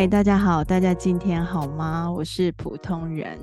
[0.00, 2.10] 嗨，大家好，大家今天好吗？
[2.10, 3.38] 我是普通人。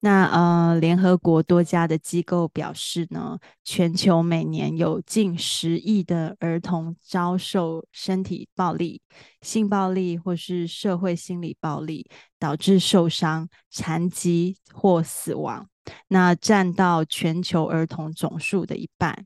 [0.00, 9.00] 那呃，联合国多家的机构表示呢，全球每年有近十亿的儿童遭受身体暴力、
[9.42, 15.68] 性暴力或是社会心理暴力，导致受伤、残疾或死亡。
[16.08, 19.24] 那占到全球儿童总数的一半。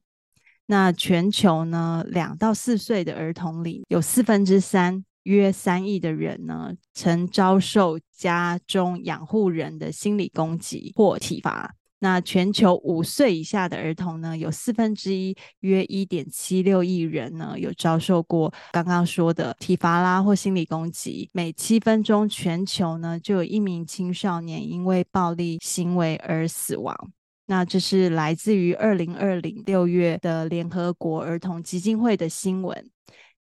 [0.67, 11.75] 那全球呢，两到四岁的儿童里有四分之三，约三亿的人呢，曾遭受家中养护人的心理攻击或体罚。
[12.03, 21.29] 那全球五岁以下的儿童呢，有四分之一，约一点七六亿人呢，有遭受过刚刚说的体罚啦或心理攻击。
[21.35, 26.97] 每七分钟，全球呢就有一名青少年因为暴力行为而死亡。
[27.45, 32.91] 那这是来自于二零二零六月的联合国儿童基金会的新闻。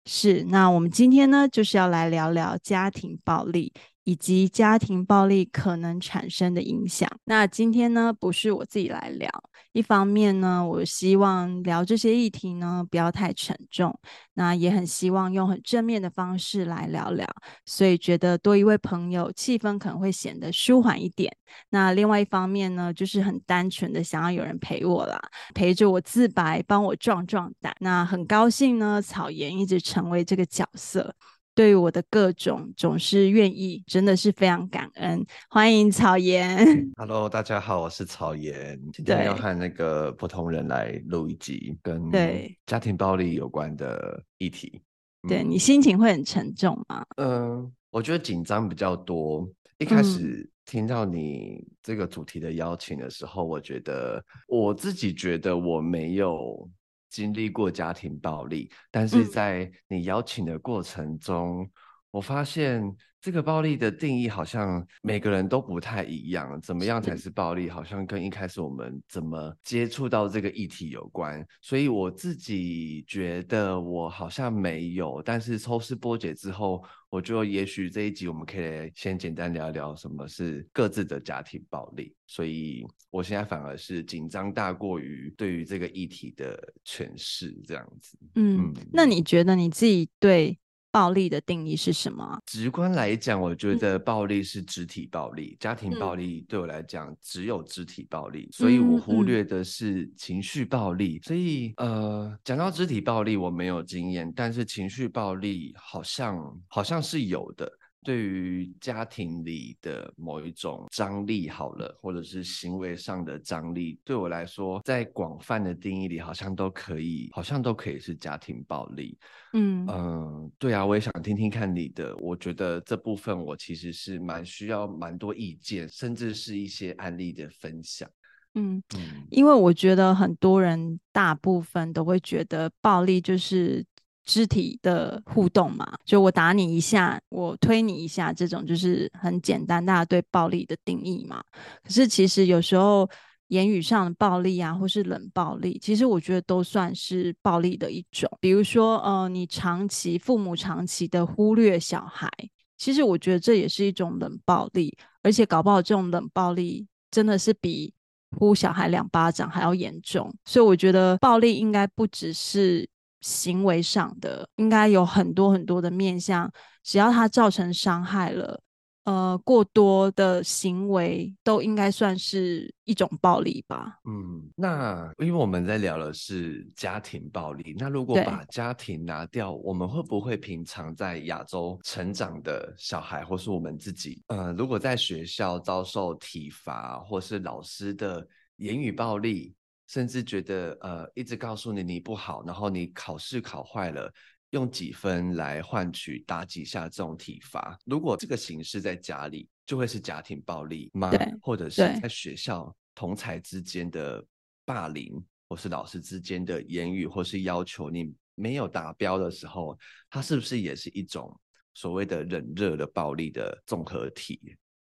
[0.07, 3.73] 是，那我们今天呢，就是要来聊聊家庭暴力。
[4.05, 7.09] 以及家庭暴力可能产生的影响。
[7.25, 9.31] 那今天呢，不是我自己来聊。
[9.73, 13.97] 一方面呢，我希望聊这些议题呢，不要太沉重。
[14.35, 17.27] 那也很希望用很正面的方式来聊聊。
[17.67, 21.33] 所以觉得多一位朋友，气氛可能会显得舒缓一点。
[21.69, 25.21] 那另外一方面呢，就是很单纯的想要有人陪我啦，
[25.55, 27.73] 陪着我自白，帮我壮壮胆。
[27.79, 31.15] 那很高兴呢，草颜一直成为这个角色。
[31.61, 35.23] 对于我的各种总是愿意，真的是非常感恩。
[35.51, 36.91] 欢迎草颜。
[36.97, 38.81] Hello，大家好，我是草颜。
[38.95, 44.81] 今天要和那个普通人来录一集跟对家庭暴力有关的议题。
[45.29, 47.05] 对、嗯、你心情会很沉重吗？
[47.17, 49.47] 嗯、呃，我觉得紧张比较多。
[49.77, 56.67] 一开始听到你这个主题的邀请的时候，嗯、我觉得我自己觉得我没有。
[57.11, 61.71] 经历过家庭暴力，但是在你邀请的过程中，嗯、
[62.11, 62.83] 我发现
[63.21, 66.61] 这个暴力的定义好像每个人都不太一样。
[66.61, 67.69] 怎么样才是暴力？
[67.69, 71.47] 好像跟一开始我们怎么接触到这个议题有关。
[71.61, 76.83] 所以我自己觉得我好像没有，但是抽丝剥茧之后。
[77.11, 88.17] 我就也许这一集我们可以先简单聊一聊什么是各自的家庭暴力，所以我现在反而是紧张大过于对于这个议题的诠释这样子。
[88.37, 90.57] 嗯，嗯，那你觉得你自己对
[90.91, 92.39] 暴力的定义是什么？
[92.47, 101.19] 直观来讲，我觉得暴力是肢体暴力，嗯、家庭暴力对我来讲只有肢体暴力，嗯、所以我忽略的是情绪暴力。
[101.19, 107.71] 嗯、所以呃，讲到肢体暴力，我没有经验，但是情绪暴力好像好像是有的。
[108.03, 119.19] 对于家庭里的某一种张力，好了，或者是行为上的张力，对我来说，在广泛的定义里，好像都可以，好像都可以是家庭暴力。
[119.53, 122.17] 嗯嗯、呃，对啊，我也想听听看你的。
[122.17, 128.09] 我觉得这部分我其实是蛮需要蛮多意见，甚至是一些案例的分享。
[128.55, 133.85] 嗯嗯，因为我觉得很多人大部分都会觉得暴力就是。
[134.25, 141.43] 肢体的互动嘛，就我打你一下，我推你一下，这种就是很简单，大家对暴力的定义嘛。
[141.83, 143.09] 可是其实有时候
[143.49, 148.31] 言语上的暴力啊，或是冷暴力，其实我觉得都算是暴力的一种。
[148.41, 152.31] 比如说，呃，你长期父母长期的忽略小孩，
[152.79, 157.93] 其实我觉得这也是一种冷暴力，而且搞不好这种冷暴力真的是比
[158.39, 160.33] 呼小孩两巴掌还要严重。
[160.45, 162.89] 所以我觉得暴力应该不只是。
[163.21, 166.51] 行为上的应该有很多很多的面向，
[166.83, 168.61] 只要它造成伤害了，
[169.05, 173.99] 呃，过多的行为都应该算是一种暴力吧。
[174.05, 189.55] 嗯，那因为我们在聊的是家庭暴力，那如果把家庭拿掉，我们会不会平常在亚洲成长的小孩，或是我们自己，呃，如果在学校遭受体罚，或是老师的言语暴力？
[189.91, 194.09] 甚至觉得呃，一直告诉你你不好，然后你考试考坏了，
[194.51, 197.77] 用几分来换取打几下这种体罚。
[197.87, 201.11] 如果这个形式在家里，就会是家庭暴力吗？
[201.43, 204.25] 或者是在学校同才之间的
[204.65, 209.77] 霸凌，或是老师之间的言语，或是要求你没有达标的时候，
[210.09, 211.37] 它是不是也是一种
[211.75, 214.41] 所谓的冷热的暴力的综合体？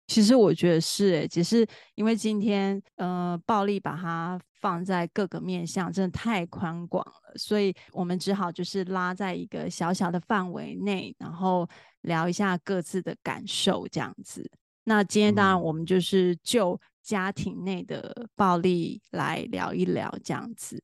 [0.08, 11.68] 其实我觉得是诶，只是因为今天呃，暴力把它放在各个面向，真的太宽广了，所以我们只好就是拉在一个小小的范围内，然后
[12.02, 14.50] 聊一下各自的感受这样子。
[14.86, 20.82] 那今天当然我们就是就家庭内的暴力来聊一聊这样子。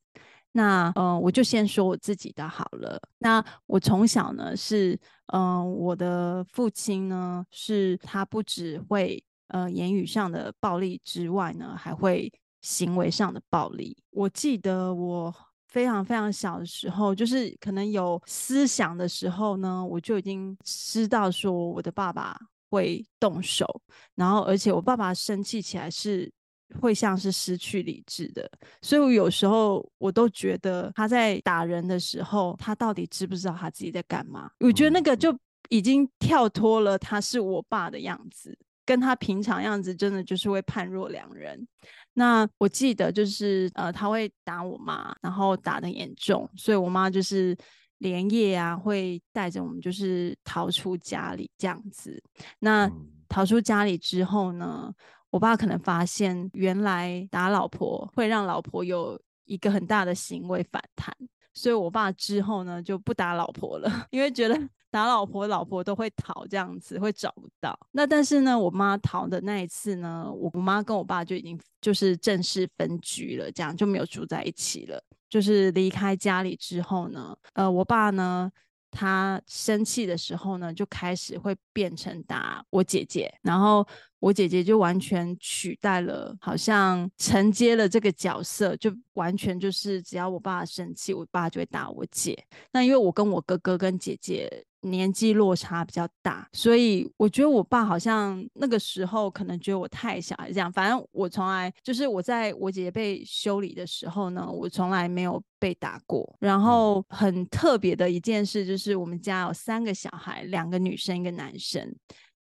[0.56, 3.02] 那嗯、呃，我就先说我自己的好了。
[3.18, 4.98] 那我从小呢是
[5.34, 13.98] 嗯、我的父亲呢是他不只会呃言语上的暴力之外呢，还会行为上的暴力。
[14.12, 15.34] 我记得我
[15.68, 22.38] 非常非常小的时候，就是可能有思想的时候呢，我就已经知道说我的爸爸
[22.70, 23.66] 会动手，
[24.14, 26.32] 然后而且我爸爸生气起来是。
[26.80, 28.50] 会像是失去理智的，
[28.82, 34.50] 所以我有时候我都觉得他在打人的时候，他到底知不知道他自己在干嘛？
[34.60, 35.38] 我觉得那个就
[35.70, 41.68] 已经跳脱了他是我爸的样子，跟他平常样子真的就是会判若两人。
[42.14, 47.58] 那我记得就是呃，他会打我妈，然后打得严重，所以我妈就是
[48.00, 52.22] 连夜啊会带着我们就是逃出家里这样子。
[52.60, 52.92] 那
[53.28, 54.94] 逃出家里之后呢，
[55.34, 61.12] 我爸可能发现，原来打老婆会让老婆有一个很大的行为反弹，
[61.56, 64.56] 所以我爸之后呢就不打老婆了， 因为觉得
[64.92, 67.76] 打老婆，老婆都会逃，这样子会找不到。
[67.94, 75.04] 那但是呢，我妈逃的那一次呢，我妈跟我爸就已经就是正式分居了，这样就没有住在一起了。
[75.32, 78.52] 就是离开家里之后呢，呃，我爸呢。
[78.96, 83.84] 他生气的时候呢，就开始会变成打我姐姐，然后
[84.24, 92.38] 我姐姐就完全取代了，好像承接了这个角色，就完全就是只要我爸生气，我爸就会打我姐。
[92.72, 94.66] 那因为我跟我哥哥跟姐姐。
[94.86, 100.70] 年纪落差比较大，所以我觉得我爸好像那个时候可能觉得我太小，还是这样。
[100.70, 106.36] 反正我从来就是我在我姐姐被修理的时候呢，我从来没有被打过。
[106.38, 111.96] 然后很特别的一件事就是，我们家有三个小孩，两个女生，一个男生。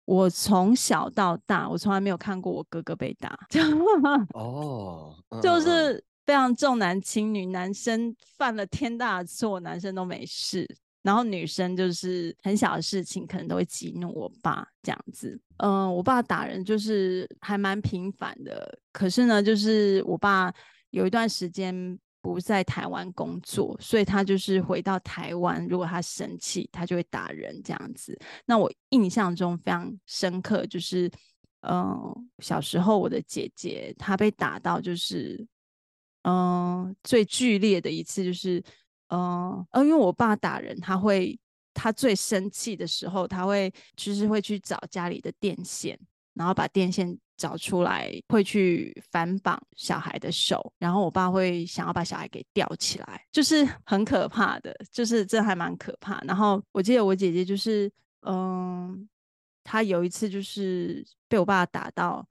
[0.05, 3.37] 我从小到大，我从来没有看过我哥哥被打。
[4.33, 10.67] 哦，就是非常重男轻女，男生犯了天大的错，男生都没事。
[11.01, 15.39] 然后女生就是很小的事情，可能都会激怒我爸这样子。
[15.57, 18.79] 嗯、呃，我爸打人就是还蛮频繁的。
[18.91, 20.51] 可是呢，就是我爸
[20.89, 28.17] 有一段时间不在台湾工作，所以他就是回到台湾，如果他生气，他就会打人这样子。
[28.47, 31.07] 那我印象中非常深刻，就是
[31.61, 35.45] 嗯、小时候我的姐姐她被打到，就是
[36.23, 38.63] 嗯、最剧烈的一次就是。
[39.09, 41.39] 嗯，呃，因为我爸打人，他会，
[41.75, 45.97] 他最生气的时候，他会就是会去找家里的电线，
[46.33, 56.19] 然后把电线找出来，会去反绑小孩的手，然后我爸会想要把小孩给吊起来，就是很可怕的，就是这还蛮可怕。
[56.21, 57.91] 然后我记得我姐姐就是，
[58.21, 59.07] 嗯，
[59.63, 62.27] 她有一次就是被我爸打到，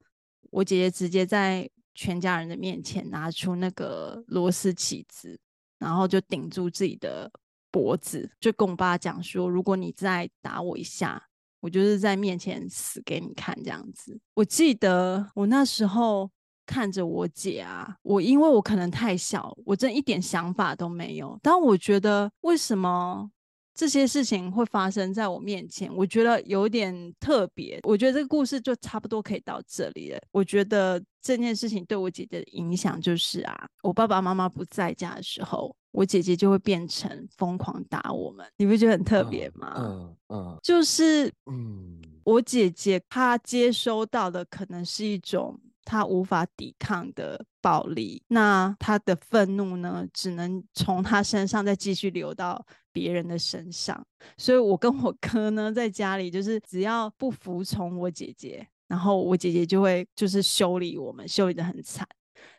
[0.50, 5.38] 我姐姐直接在全家人的面前拿出那个螺丝起子。
[5.76, 7.30] 然后就顶住自己的
[7.70, 11.22] 脖子，就跟我爸讲说：“如果你再打我一下，
[11.64, 14.20] 我就是在面前死给你看。”这样子。
[14.34, 16.30] 我记得我那时候
[16.66, 21.38] 看着我姐啊，我因为我可能太小，我真一点想法都没有。
[21.42, 23.30] 但我觉得为什么？
[23.74, 27.80] 这些事情会发生在我面前，我觉得有点特别。
[27.82, 30.20] 我觉得这个故事就差不多可以到这里了。
[30.30, 38.46] 我觉得这件事情对我姐姐的影响就是啊，我爸爸妈妈不在家的时候，我姐姐就会变成疯狂打我们。
[38.56, 39.74] 你不觉得很特别吗？
[39.76, 45.60] 嗯嗯，就是嗯，我姐姐她接收到的可能是一种。
[45.84, 54.04] 他无法抵抗的暴力，那他的愤怒呢，只能从他身上再继续流到别人的身上。
[54.36, 62.06] 所以，我跟我哥呢，在家里就是只要不服从我姐姐，然后我姐姐就会就是修理我们，修理的很惨。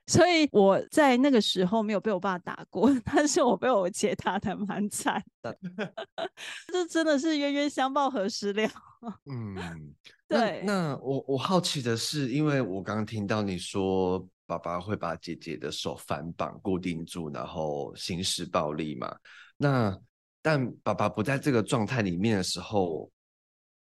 [0.07, 5.57] 所以我在那个时候没有被我爸打过， 但是我被我姐打的蛮惨的。
[6.71, 8.69] 这真的是冤冤相报何时了？
[9.31, 9.93] 嗯。
[10.27, 19.15] 对，那，那我我好奇的是，因为我刚刚听到你说爸爸会把姐姐的手反绑固定住，然后行使暴力嘛。
[19.55, 19.95] 那
[20.41, 23.11] 但爸爸不在这个状态里面的时候，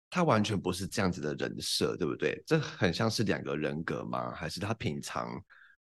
[0.09, 2.41] 他完全不是这样子的人设，对不对？
[2.47, 4.33] 这很像是两个人格吗？
[4.33, 5.29] 还是他平常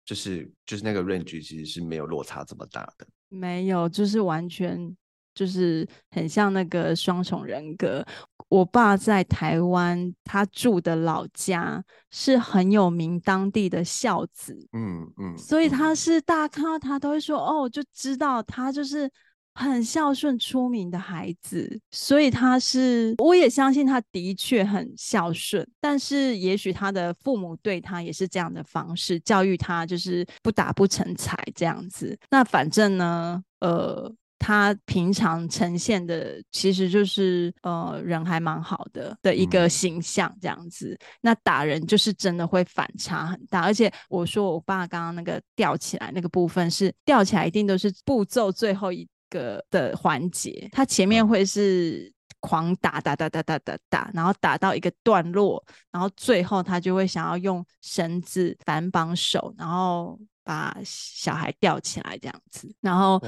[0.05, 3.07] 就是就是那个 range 其实是没有落差这么大的？
[3.29, 4.97] 没有，就是完全
[5.35, 8.05] 就是很像那个双重人格。
[8.49, 19.11] 我爸在台湾，他住的老家是很有名当地的孝子，嗯嗯，所以他是大家看到他都会说哦，就知道他就是
[19.55, 32.19] 很孝顺出名的孩子，所以他是，我也相信他的确很孝顺，但是也许他的父母对他也是这样的方式教育他，就是不打不成才这样子。
[32.31, 34.13] 那反正呢，呃。
[34.37, 60.19] 他平常呈现的其实就是呃人还蛮好的的一个形象这样子，嗯、那打人就是真的会反差很大，而且我说我爸刚刚那个吊起来那个部分是吊起来一定都是步骤最后一个的环节，他前面会是狂打打打打打打打，然后打到一个段落，然后最后他就会想要用绳子反绑手，然后。
[60.47, 63.19] 把小孩吊起来这样子，然后，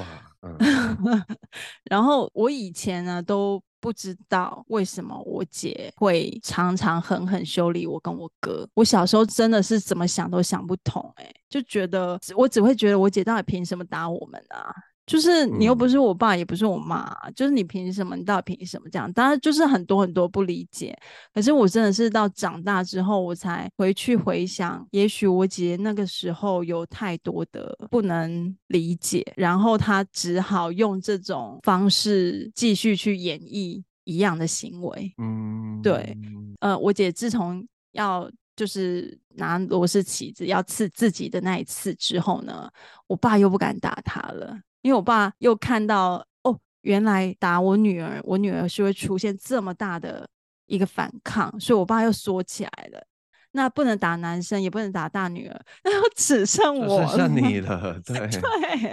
[0.42, 1.24] 嗯、
[1.88, 8.68] 然后我以前呢都不知道为什么我姐会常常狠狠修理我跟我哥。
[8.74, 14.70] 我小时候真的是怎么想都想不通，欸，哎，就觉得我只会觉得我姐到底凭什么打我们啊？
[15.06, 18.16] 就是你又不是我爸，嗯、也不是我妈，就是你凭什么？
[18.16, 19.10] 你到底凭什么这样？
[19.12, 20.98] 当然就是很多很多不理解。
[21.32, 35.14] 可是我真的是到长大之后，我才回去回想，也许我姐那个时候有太多的不能理解，然后她只好用这种方式继续去演绎一样的行为。
[35.18, 36.16] 嗯，对，
[36.58, 42.68] 呃，我姐自从要就是拿螺丝起子要刺自己的那一次之后呢，
[43.06, 44.58] 我爸又不敢打她了。
[44.82, 50.28] 因为我爸又看到哦，原来打我女儿，我女儿是会出现这么大的
[50.66, 53.04] 一个反抗，所以我爸又缩起来了。
[53.52, 57.98] 那不能打男生，也不能打大女儿，那就只剩我了，只剩你了。
[58.04, 58.40] 对对，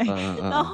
[0.07, 0.73] 嗯嗯，然后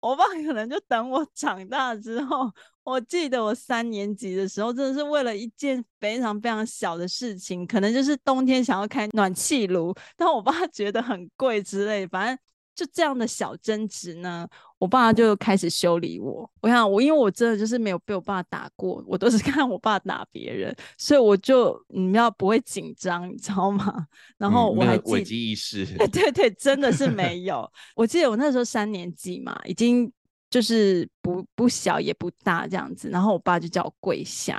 [0.00, 2.50] 我爸可能就等我长大之后。
[2.82, 12.38] 我记得我三年级的时候，真的是为了一件非常非常小的事情，可能就是冬天想要开暖气炉，但我爸觉得很贵之类，反正。
[12.74, 14.48] 就这样的小争执呢，
[14.78, 16.50] 我爸就开始修理我。
[16.62, 24.06] 我想我，因为我真的就是没有被我爸打过，我都是 看我爸打别人，所以我就你要不会紧张，你知道吗？
[24.38, 27.70] 然后我还危机意识，对对对，真的是没有。
[27.94, 30.10] 我记得我那时候三年级嘛，已经
[30.48, 34.58] 就是不不小也不大这样子，然后我爸就叫我跪下，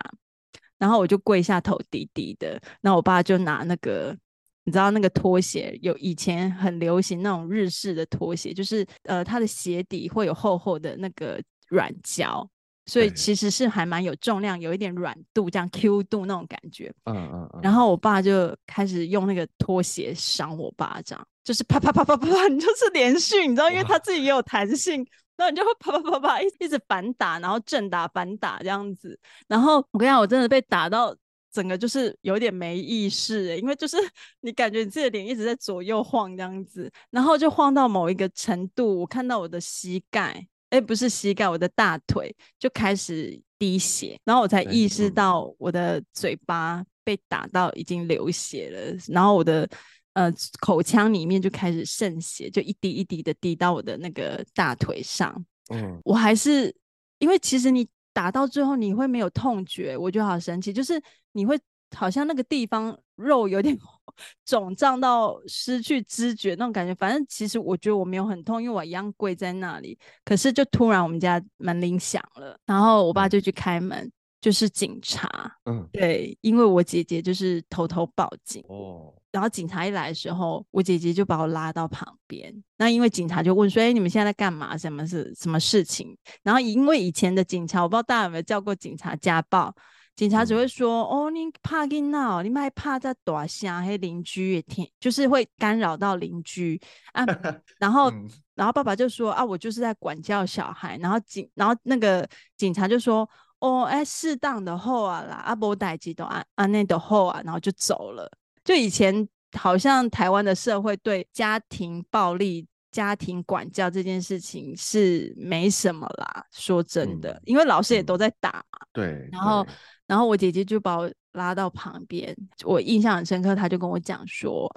[0.77, 4.15] 然后我就跪下头低低的，然后我爸就拿那个。
[4.63, 12.47] 你知道那个拖鞋有以前很流行那种日式的拖鞋，就是呃，它的鞋底会有厚厚的那个软胶，
[12.85, 16.93] 所以其实是还蛮有重量，有一点软度，这样 Q 度那种感觉。
[17.05, 17.59] 嗯嗯嗯。
[17.63, 25.03] 然后我爸就开始用那个拖鞋赏我巴掌，就是啪啪啪啪啪啪，你就是连续，你知道，因为他自己也有弹性，
[25.37, 29.19] 然后你就会啪啪啪啪一一直反打，然后正打反打这样子。
[29.47, 31.15] 然后我跟你讲，我真的被打到。
[31.51, 33.97] 整个就是有点没意识欸，因为就是
[34.41, 49.67] 你感觉你自己的脸一直在左右晃这样子，然后就晃到某一个程度，我看到我的膝盖，哎，不是膝盖，我的大腿就开始滴血，然后我才意识到我的嘴巴被打到已经流血了，然后我的
[50.13, 55.45] 呃口腔里面就开始渗血，就一滴一滴的滴到我的那个大腿上。
[55.73, 56.73] 嗯，我还是
[57.19, 57.87] 因为其实你。
[58.13, 61.01] 打到最后你会没有痛觉，我觉得好神奇，就是
[61.31, 61.59] 你会
[61.95, 63.77] 好像那个地方肉有点
[64.45, 66.93] 肿胀到失去知觉那种感觉。
[66.95, 69.97] 反正其实我觉得我没有很痛，因为我一样跪在那里。
[70.25, 74.11] 可是就突然我们家门铃响了，然后我爸就去开门，
[74.41, 75.29] 就是警察。
[75.65, 78.61] 嗯，对，因为我姐姐就是偷偷报警。
[78.67, 79.13] 哦。
[79.31, 82.53] 然后警察一来的时候，我姐姐就把我拉到旁边。
[82.77, 84.77] 那因为警察就问说：“哎，你们现在在干嘛？
[84.77, 89.73] 什么是什么事情？”然后因为以前的警察，我不知道大家有没有叫过警察家暴，
[90.17, 96.77] 警察只会说：“嗯、哦，你怕给闹，你们还怕在大声，黑邻居也听，就是会干扰到邻居
[97.13, 97.23] 啊。
[97.79, 103.27] ”然后，嗯、然后爸爸就说：“啊，我就是在管教小孩。”然后警，然后那个警察就说
[103.61, 108.29] ：“哦，哎，适当的后啊啦，阿伯代基都安安内的后啊，然后就走了。”
[108.63, 109.27] 就以前
[109.57, 118.79] 好像台湾的社会对家庭暴力、家庭管教这件事情是没什么啦，说真的，嗯、因为老师也都在打嘛。
[118.81, 119.29] 嗯、对。
[119.31, 119.65] 然后，
[120.05, 124.69] 然后我姐姐就把我拉到旁边，我印象很深刻，她就跟我讲说：“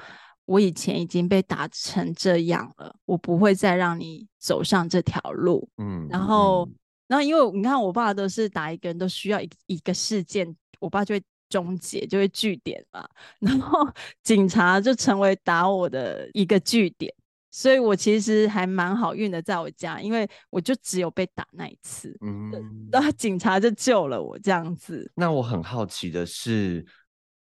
[0.47, 6.07] 我以前已经被打成这样了，我不会再让你走上这条路。”嗯。
[6.09, 6.75] 然后，嗯、
[7.07, 11.23] 然后因为你看，我爸都是打一个人都需要一一个事件，我爸就会。
[11.51, 13.07] 终结就会据点嘛，
[13.39, 13.87] 然后
[14.25, 17.15] 警察就成为打我的一个据点，
[17.53, 22.51] 所以我其实还蛮好运的，在我家，因为我就只有被打那一次，嗯，
[22.91, 25.09] 然后警察就救了我这样子。
[25.15, 26.85] 那我很好奇的是，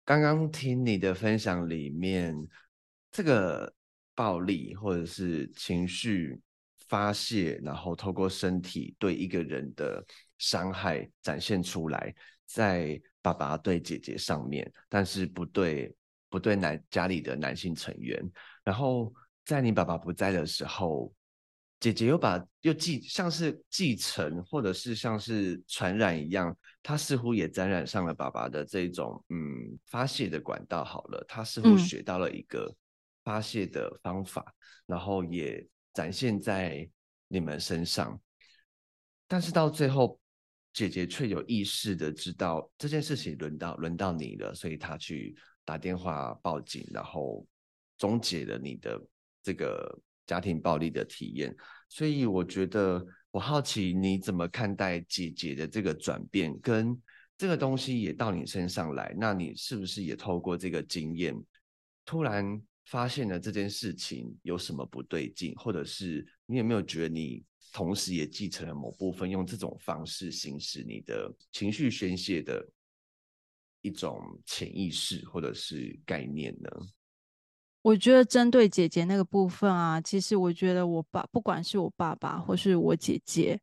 [0.04, 2.36] 刚刚听你的分享里面，
[3.14, 3.74] 这个
[4.14, 6.38] 暴力或者是情绪
[6.92, 10.06] 发泄，然后透过身体对一个人的
[10.40, 12.14] 伤害展现出来，
[12.46, 15.96] 在爸爸对姐姐上面，但是不对
[16.28, 18.22] 不对男家里的男性成员。
[18.66, 19.14] 然后
[19.46, 21.14] 在你爸爸不在的时候，
[21.80, 29.40] 姐姐又把又继像是继承或者是像是传染一样，她似乎也沾染上了爸爸的这种嗯
[29.86, 30.84] 发泄的管道。
[30.84, 32.70] 好了，她似乎学到了一个
[33.24, 34.54] 发泄的方法，嗯、
[34.88, 36.90] 然后也展现在
[37.28, 38.20] 你们身上。
[39.28, 40.20] 但是到最后，
[40.74, 47.46] 姐姐却有意识的知道这件事情轮到轮到你了，所以她去打电话报警，然后
[47.98, 49.02] 终结了你的
[49.42, 51.56] 这个家庭暴力的体验。
[51.88, 57.00] 所以我觉得，我好奇你怎么看待姐姐的这个转变，跟
[57.38, 61.36] 这个东西也到你身上来，那你是不是也透过这个经验，
[62.06, 67.44] 突然发现了这件事情有什么不对劲，或者是你有没有觉得你？
[67.74, 72.68] 同时也继承了某部分，用这种方式行使你的情绪宣泄的
[73.80, 76.70] 一种潜意识或者是概念呢？
[77.82, 83.58] 我觉得针对姐姐那个部分啊，其实我觉得我爸，不管是我爸爸或是我姐姐，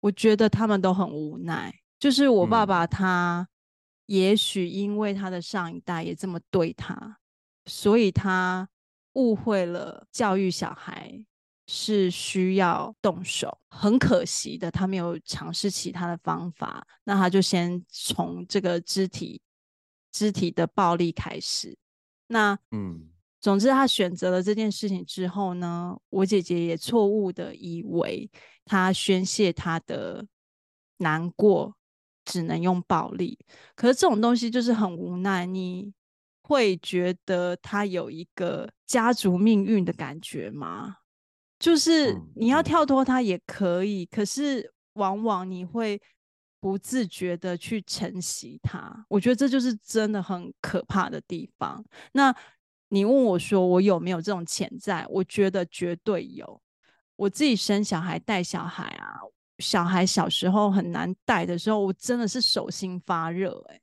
[0.00, 1.72] 我觉得他们都很无奈。
[2.00, 3.48] 就是我爸爸他，
[4.06, 7.20] 也许因为他的上一代也这么对他，
[7.66, 8.68] 所以他
[9.14, 11.24] 误会了教育小孩。
[11.68, 19.40] 是需要动手，很可惜的，他没有尝试其他的方法，那他就先从这个肢体、
[20.10, 21.78] 肢体的暴力开始。
[22.26, 23.08] 那嗯，
[23.40, 28.28] 总之他选择了这件事情之后呢，我姐姐也错误的以为
[28.64, 30.26] 他宣泄他的
[30.98, 31.76] 难过
[32.24, 33.38] 只能用暴力，
[33.76, 35.94] 可是这种东西就是很无奈，你
[36.42, 40.96] 会觉得他有一个家族命运的感觉吗？
[41.58, 46.00] 就是你要跳脱它也可以，可是往往你会
[46.58, 49.06] 不自觉的去承袭它。
[49.08, 51.84] 我觉得这就是真的很可怕的地方。
[52.12, 52.34] 那
[52.88, 55.06] 你问我说我有没有这种潜在？
[55.08, 56.60] 我觉得绝对有。
[57.14, 59.20] 我自己生小孩带小孩啊，
[59.58, 63.82] 小孩小时候很难带的时候，我真的是手心发热哎、欸。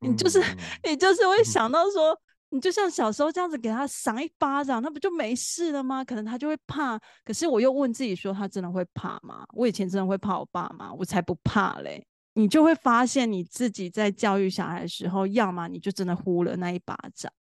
[0.00, 0.56] 你就是、嗯、
[0.90, 2.18] 你就是会想到说。
[2.52, 6.04] 你就像小时候这样子给他赏一巴掌，那不就没事了吗？
[6.04, 6.98] 可能他就会怕。
[7.24, 9.46] 可是我又问自己说，他真的会怕吗？
[9.54, 10.92] 我以前真的会怕我爸吗？
[10.92, 12.04] 我才不怕嘞！
[12.32, 17.32] 你就会发现你自己在教育小孩的时候，要么你就真的呼了那一巴掌，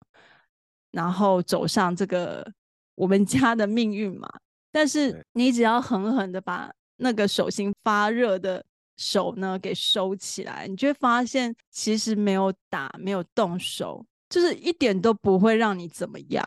[0.91, 2.47] 然后走上这个
[2.93, 4.29] 我们家的命运嘛。
[4.71, 8.63] 但是你只要狠狠的把那个手心发热的
[8.99, 14.05] 手呢给收起来，你就会发现其实没有打，没有动手。
[14.29, 16.45] 就是一点都不会让你怎么样，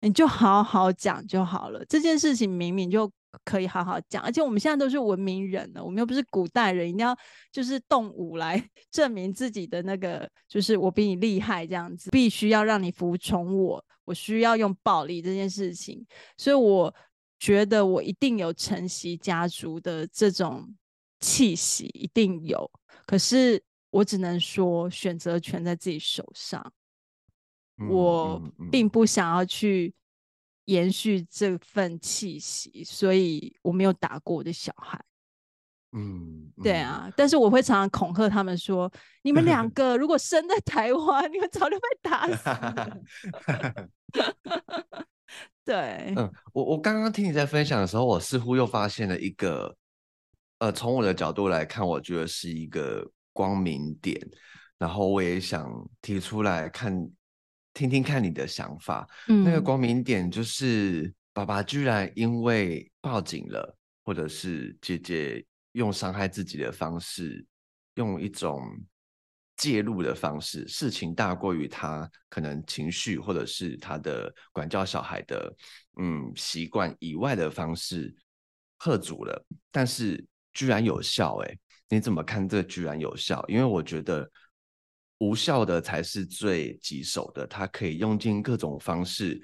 [0.00, 1.84] 你就好好讲就好了。
[1.84, 3.12] 这件事情明明就
[3.44, 7.14] 可以好好讲，而且我们现在都是文明人了，我们又不是古代人，一定要
[7.52, 8.58] 就是动武来
[8.90, 16.02] 证明自己的那个，就是我比你厉害这样子，必须要让你服从我，我需要用暴力这件事情。
[16.38, 16.94] 所以我
[17.38, 20.66] 觉得我一定有承袭家族的这种
[21.20, 22.70] 气息，一定有。
[23.06, 26.72] 可是我只能说，选择权在自己手上。
[27.88, 29.94] 我并不想要去
[30.64, 35.00] 延续这份气息，所以我没有打过我的小孩。
[35.92, 42.98] 嗯，对啊，但是我会常常恐吓他们说：“你们两 个如果生在台湾，你们早就被打死了。
[45.64, 49.74] ”对，嗯，我我刚刚听你在分享的时候，我似乎又发现了一个，
[50.58, 54.20] 呃，从我的角度来看，我觉得是一个光明点，
[54.78, 57.08] 然后我也想提出来看。
[57.74, 67.46] 听听看你的想法，嗯，那个光明点就是爸爸居然因为报警了，或者是姐姐用伤害自己的方式，
[67.94, 68.60] 用一种
[69.56, 75.54] 介入的方式，事情大过于他可能情绪或者是他的管教小孩的
[76.00, 78.12] 嗯习惯以外的方式
[78.76, 79.40] 喝足了，
[79.70, 81.58] 但是居然有效，欸，哎，
[81.88, 83.44] 你怎么看这居然有效？
[83.48, 84.30] 因为我觉得。
[85.20, 89.42] 无效的才是最棘手的，他可以用尽各种方式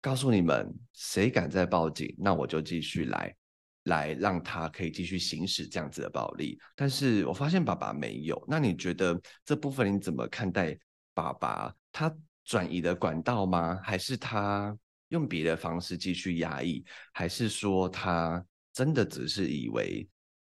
[0.00, 3.36] 告诉你们，谁敢再报警，那我就继续来，
[3.82, 6.58] 来让他可以继续行使这样子的暴力。
[6.74, 10.74] 但是我发现爸爸没有，那你觉得这部分你怎么看待？
[11.12, 12.10] 爸爸他
[12.42, 13.78] 转移的管道吗？
[13.84, 14.74] 还是他
[15.08, 16.82] 用别的方式继续压抑？
[17.12, 20.08] 还是说他真的只是以为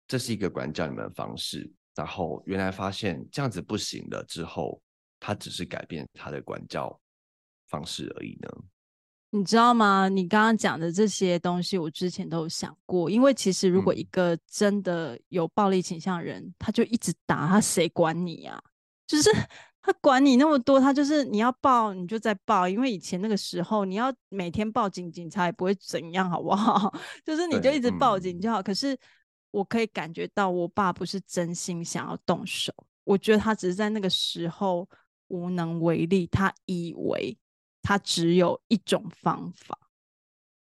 [0.07, 1.71] 这是一个管教你们的方式？
[1.95, 4.81] 然后原来发现这样子不行了之后，
[5.19, 6.99] 他只是改变他的管教
[7.67, 8.49] 方式而已呢。
[9.31, 10.07] 你知道吗？
[10.07, 13.09] 你刚刚讲的这些东西，我之前都有想过。
[13.09, 18.61] 因为其实如果一个真的有暴力倾向的人，嗯、他就一直打他，谁管你啊？
[19.05, 19.29] 就是
[19.81, 22.67] 他管你那么多，他就是你要报你就再报。
[22.69, 26.93] 因为以前那个时候，你要每天报警，警察也不会怎样，好不好？
[27.25, 28.61] 就是你就一直报警就好。
[28.61, 28.97] 嗯、可是
[29.55, 34.87] 我可以感觉到，我爸不是真心想要动手，我觉得他只是在那个时候
[35.27, 37.37] 无能为力，他以为。
[37.87, 39.77] 他只有一种方法，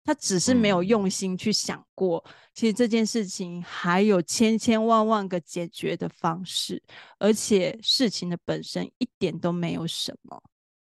[0.05, 6.83] 他只是没有用心去想过，嗯、其实这件事情还有千千万万个解决的方式，
[7.19, 10.43] 而且事情的本身一点都没有什么。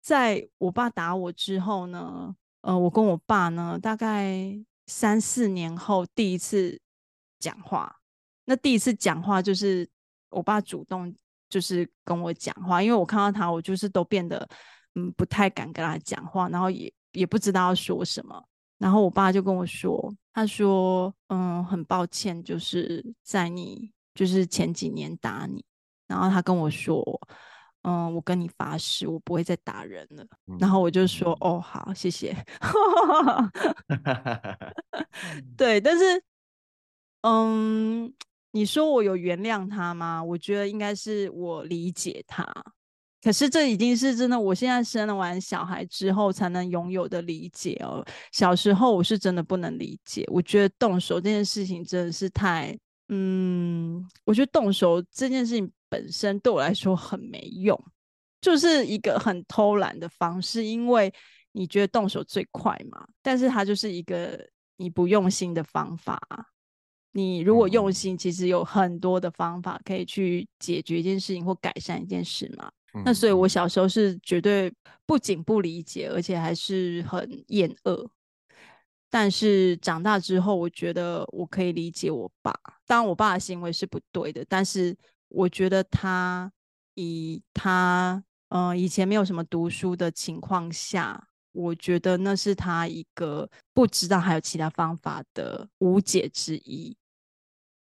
[0.03, 6.81] 在我爸打我之后呢，呃，我跟我爸呢，大概三四年后第一次
[7.45, 7.95] 讲话，
[8.47, 9.89] 那第一次讲话就是
[10.31, 11.15] 我爸主动
[11.49, 14.49] 就是跟我讲话，因为我看到他，我就是都变得。
[14.97, 18.41] 嗯，不太敢跟他讲话，然后也也不知道要说什么。
[18.79, 25.65] 然后我爸就跟我说：“他说，嗯，很抱歉，就是在你就是前几年打你。
[26.07, 27.03] 然后他跟我说，
[27.83, 30.25] 嗯，我跟你发誓，我不会再打人了。
[30.47, 32.33] 嗯”然后我就说：“哦，好，谢谢。”
[35.59, 36.23] 对，但是，
[37.27, 38.13] 嗯，
[38.51, 40.23] 你说我有原谅他吗？
[40.23, 42.47] 我觉得应该是我理解他。
[43.23, 48.05] 可是这已经是真的，我现在生了完小孩之后才能拥有的理解哦。
[48.31, 52.79] 小时候我是真的不能理解，我觉得动手这件事情真的是太……
[53.09, 57.83] 嗯，我觉得动手这件事情本身对我来说很没用，
[58.43, 61.11] 就是一个很偷懒的方式，因为
[61.53, 64.39] 你觉得动手最快嘛，但是它就是一个
[64.77, 66.21] 你不用心的方法。
[67.17, 72.69] 你如果用心，其实有很多的方法可以去解决一件事情或改善一件事嘛。
[73.05, 74.73] 那所以，我小时候是绝对
[75.07, 78.11] 不仅不理解，而且还是很厌恶。
[79.09, 82.53] 但是长大之后，我觉得我可以理解我爸。
[82.85, 84.97] 当然，我爸的行为是不对的，但是
[85.29, 86.51] 我觉得他
[86.95, 96.97] 以他嗯、呃、以前没有什么读书的情况下，我觉得那是他一个不知道还有其他方法的无解之一。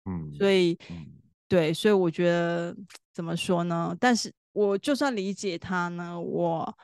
[0.09, 0.77] 嗯，所以
[1.47, 2.75] 对，所以我觉得
[3.13, 3.95] 怎么说呢？
[3.99, 4.33] 但是。
[4.51, 6.77] 我就算理解他呢，我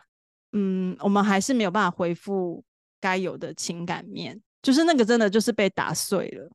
[0.53, 2.63] 嗯，我们还是没有办法恢复
[3.01, 6.49] 该有的情感面，就是那个真的就是被打碎了，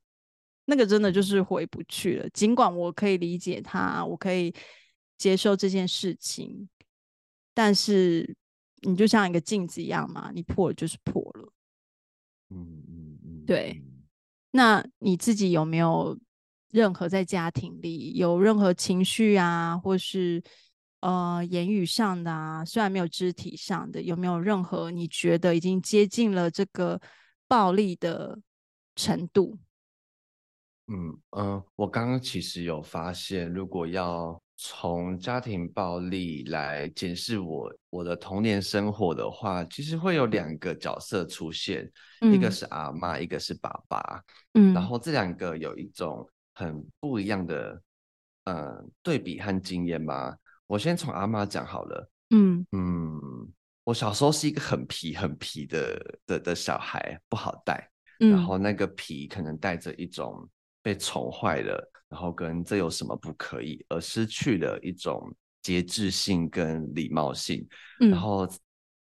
[0.66, 2.30] 那个真的就是回不去了。
[2.30, 4.54] 尽管我可以理解他，我可以
[5.18, 6.68] 接受这件事情，
[7.52, 8.34] 但是
[8.82, 11.52] 你就像一个镜子一样嘛，你破了就是破了。
[12.50, 13.82] 嗯嗯嗯，对。
[14.52, 16.16] 那你自己有没有
[16.70, 20.42] 任何在家庭里有任何情绪啊，或是？
[21.02, 27.00] 呃，言语上的啊，虽然没有肢体上的，有没有任何你觉得已经接近了这个
[27.48, 28.38] 暴力的
[28.94, 29.58] 程度？
[30.88, 44.22] 嗯嗯、呃，我刚刚其实有发现，如果要从家庭暴力来检视我我的童年生活的话，其实会有两个角色出现，嗯、一个是阿妈，一个是爸爸。
[44.52, 46.28] 嗯，然后这两个有一种
[46.60, 47.82] 很不一样的
[48.44, 50.36] 呃对比和经验吗？
[50.66, 52.10] 我先从阿妈讲好了。
[52.28, 53.18] 嗯嗯，
[53.82, 57.90] 我小时候是一个很皮很皮的的的小孩，不好带。
[58.20, 60.46] 嗯、然后那个皮可能带着一种
[60.82, 67.66] 被宠坏了，然后跟这有什么不可以，而失去了一种节制性跟礼貌性。
[68.00, 68.46] 嗯、然后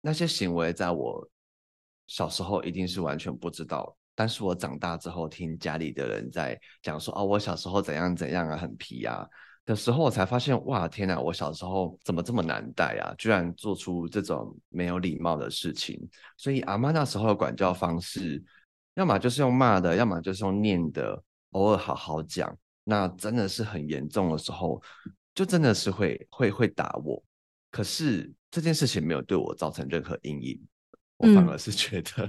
[0.02, 1.26] 那些行为在我
[2.06, 9.24] 小时候一定是完全不知道，但是我长大之后听家里的人在讲说，哦，我小时候怎样怎样啊，很皮啊。
[9.64, 11.20] 的时候，我才发现，哇，天哪！
[11.20, 13.14] 我小时候怎么这么难带啊？
[13.16, 15.96] 居然做出这种没有礼貌的事情。
[16.36, 18.42] 所以阿妈那时候的管教方式，
[18.94, 22.52] 要么就是用骂的，要么就是用念的，偶尔好好讲。
[22.82, 24.82] 那真的是很严重的时候，
[25.32, 27.22] 就真的是会会会打我。
[27.70, 30.60] 可是这件事情没有对我造成任何阴影，
[31.18, 32.28] 我反而是觉得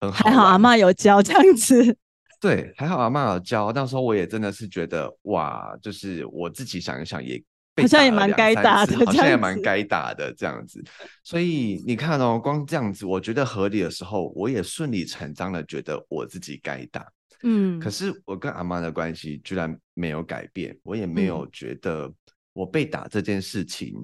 [0.00, 0.24] 很好。
[0.24, 1.96] 还好阿嬷有教这样子。
[2.40, 7.42] 对，还好阿嬷有教，那时候我也真的是觉得哇，就是我自己想一想也
[7.80, 10.82] 好像也蛮该打的，好像也蛮该打的这样子。
[11.24, 17.06] 所以你看哦，光这样子，我觉得合理的时候，我也顺理成章的觉得我自己该打。
[17.42, 22.12] 嗯，可是我跟阿妈的关系居然没有改变，我也没有觉得
[22.52, 23.94] 我被打这件事情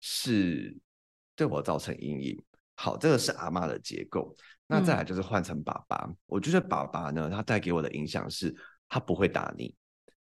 [0.00, 0.76] 是
[1.34, 2.40] 对我造成阴影。
[2.74, 4.34] 好，这个是阿嬷的结构。
[4.70, 8.54] 那再来就是换成爸爸，嗯、我觉得爸爸呢，他带给我的影响是，
[8.86, 9.74] 他不会打你，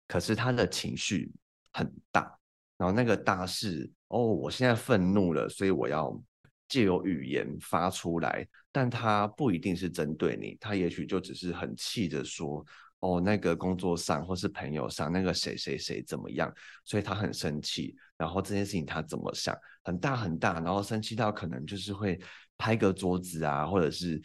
[0.06, 1.32] 可是他的情绪
[1.72, 2.38] 很大，
[2.78, 6.22] 然后那个大是，哦，我现在愤怒了，所以我要
[6.68, 12.66] 借由语言发出来，但他不一定是针对你，他也许就只是很气的说，
[13.00, 16.54] 哦，那个工作上或是朋友上那个谁谁谁怎么样，
[16.84, 22.20] 所以他很生气，然后这件事情他怎么想，很大很大，然后生气到可能就是会
[22.64, 24.22] 拍个桌子啊，或者是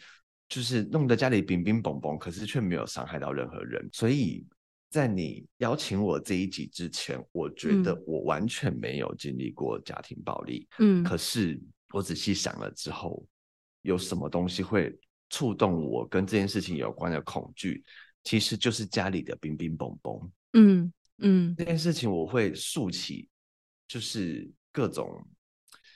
[0.47, 3.85] 就是弄得家里冰冰嘣嘣，可是却没有伤害到任何人。
[3.91, 4.47] 所以
[4.89, 11.59] 在你邀请我这一集之前，我觉得我完全没有经历过家庭暴力，嗯，可是
[11.91, 13.27] 我仔细想了之后，
[13.81, 14.97] 有什么东西会
[15.29, 17.83] 触动我跟这件事情有关的恐惧？
[18.23, 23.27] 其实就是家里的冰冰嘣嘣，嗯嗯，这件事情我会竖起，
[23.85, 25.27] 就是各种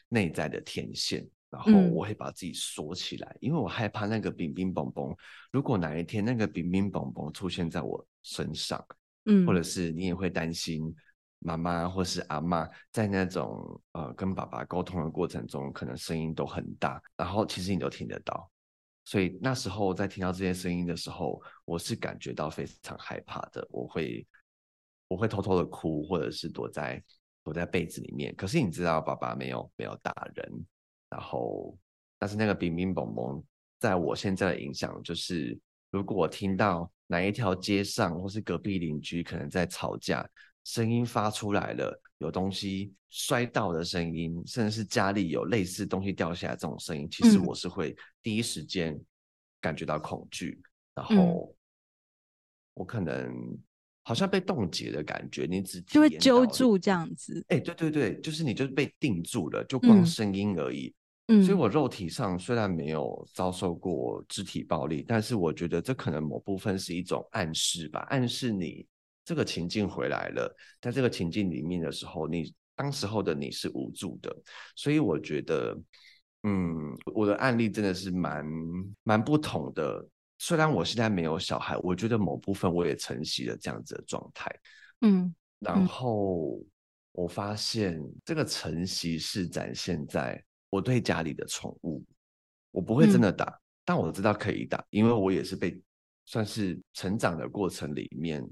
[0.09, 5.15] 内在的天线，然后我会把自己锁起来，嗯、因为我害怕那个冰冰嘣嘣。
[5.51, 8.83] 如果哪一天那个冰冰嘣嘣出现在我身上，
[9.25, 10.91] 嗯，或者是你也会担心
[11.37, 18.49] 妈妈或是阿妈在那种呃跟爸爸沟通的过程中，可能声音都很大，然后其实你都听得到。
[19.05, 23.67] 所以那时候在听到这些声音的时候，我是感觉到非常害怕的。
[23.69, 24.25] 我会，
[25.07, 27.03] 我会偷偷的哭，或者是躲在
[27.43, 28.33] 躲在被子里面。
[28.35, 30.65] 可是你知道，爸爸没有没有打人。
[31.13, 31.77] 然后，
[32.17, 33.43] 但是那个冰冰蹦蹦，
[33.79, 35.55] 在我现在的影响就是，
[35.91, 40.27] 如果我听到哪一条街上或是隔壁邻居可能在吵架，
[40.63, 48.99] 声音发出来了，有东西摔到的声音，甚至是家里有类似东西掉下来这种声音，其实我是会第一时间
[49.61, 51.55] 感觉到恐惧，嗯、然后
[52.73, 53.55] 我可能
[54.01, 57.45] 好像被冻结的感觉，你只就会揪住这样子。
[57.49, 60.87] 哎，对对对，就是你就是被定住了，就光声音而已。
[60.87, 61.02] 嗯，
[61.41, 68.85] 所以我肉体上虽然没有遭受过肢体暴力，但是我觉得这可能某部分是一种暗示吧，暗示你。
[69.25, 74.35] 这个情境回来了，在这个情境里面的时候，你当时候的你是无助的，
[74.75, 75.79] 所以我觉得，
[76.43, 78.45] 嗯，我的案例真的是蛮
[79.01, 80.05] 蛮不同的。
[80.39, 84.53] 虽然我现在没有小孩，我觉得某部分我也承袭了这样子的状态，
[84.99, 86.59] 嗯，然后
[87.13, 92.03] 我发现这个承袭是展现在我对家里的宠物，
[92.71, 95.79] 我不会真的打，嗯，但我知道可以打，因为我也是被
[96.25, 98.43] 算是成长的过程里面。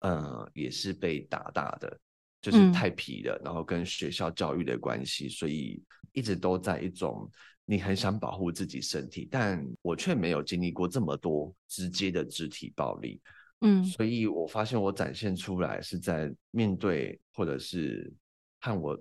[0.00, 1.98] 嗯，也是被打大的，
[2.42, 7.30] 就是太皮了，嗯、然后跟学校教育的关系，所以一直都在一种
[7.64, 13.18] 你很想保护自己身体，但我却没有经历过这么多直接的肢体暴力。
[13.62, 18.12] 嗯，所以我发现我展现出来是在面对或者是
[18.60, 18.98] 和我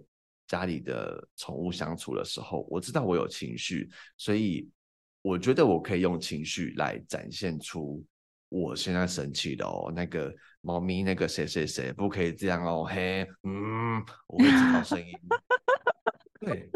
[0.54, 4.70] 家里的宠物相处的时候，我知道我有情绪，所以
[5.24, 8.04] 我觉得我可以用情绪来展现出
[8.50, 10.32] 我现在生气的哦，那个。
[10.66, 15.12] 猫咪那个谁谁谁不可以这样哦，嘿，嗯，我会制造声音。
[16.40, 16.70] 对，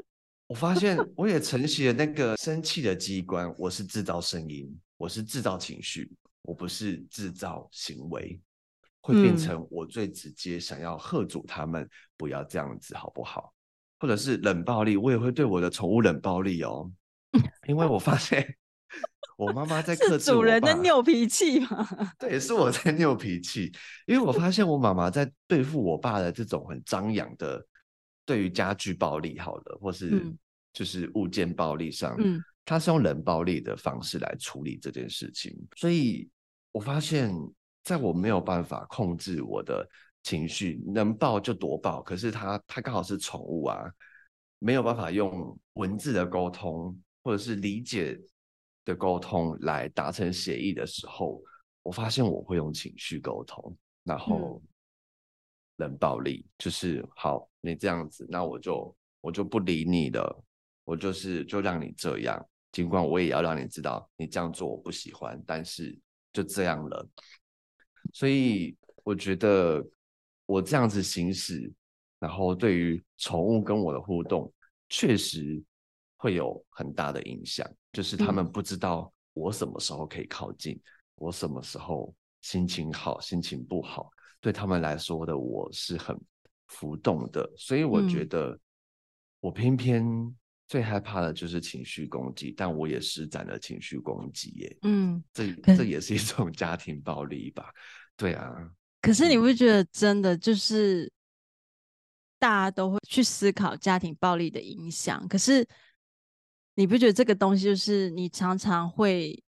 [0.45, 6.11] 我发现我也承袭了那个生气的机关，我是制造声音，我是制造情绪，
[6.41, 8.37] 我不是制造行为，
[8.99, 13.53] 会变成我最直接想要喝阻他们不要这样子，好不好？
[13.99, 16.91] 或者是冷暴力，我也会对我的宠物冷暴力哦，
[17.67, 18.55] 因为我发现。
[19.38, 21.88] 我妈妈在克制我爸，主人的拗脾气嘛？
[22.17, 23.71] 对，是我在拗脾气，
[24.07, 27.63] 因为我发现我妈妈在对付我爸的这种很张扬的，
[28.25, 30.33] 对于家具暴力好了，或是
[30.73, 36.27] 就是物件暴力上，嗯，她是用冷暴力的方式来处理这件事情，所以
[36.71, 37.31] 我发现，
[37.83, 39.88] 在我没有办法控制我的
[40.27, 43.89] 情绪，能爆就多爆，可是它它刚好是宠物啊，
[44.59, 48.19] 没有办法用文字的沟通或者是理解。
[48.87, 51.43] 的沟通来达成协议的时候，
[51.83, 54.61] 我发现我会用情绪沟通，然后
[55.75, 60.43] 冷暴力，嗯、就是好，你这样子，那我就我就不理你了，
[60.85, 65.99] 我就是就让你这样，尽管我也要让你知道你这样做我不喜欢，但是
[66.31, 67.05] 就这样了。
[68.13, 69.85] 所以我觉得
[70.47, 71.71] 我这样子行驶，
[72.19, 74.51] 然后对于宠物跟我的互动，
[74.88, 75.62] 确实
[76.15, 77.69] 会有很大的影响。
[77.91, 80.81] 就是他们不知道我什么时候可以靠近，嗯、
[81.15, 86.17] 我什么时候心情好，心情不好，对他们来说的我是很
[86.67, 88.57] 浮动的，所以我觉得
[89.41, 90.05] 我偏偏
[90.67, 97.69] 最害怕的就是情绪攻击，但我也施展了情绪攻击耶，嗯，这这也是一种 家庭暴力吧？
[98.15, 98.49] 对啊。
[99.07, 101.09] 可是你不觉得真的就是
[102.37, 105.25] 大家都会去思考家庭暴力的影响？
[105.29, 105.65] 可是。
[106.79, 109.43] 你不觉得这个东西就是你常常会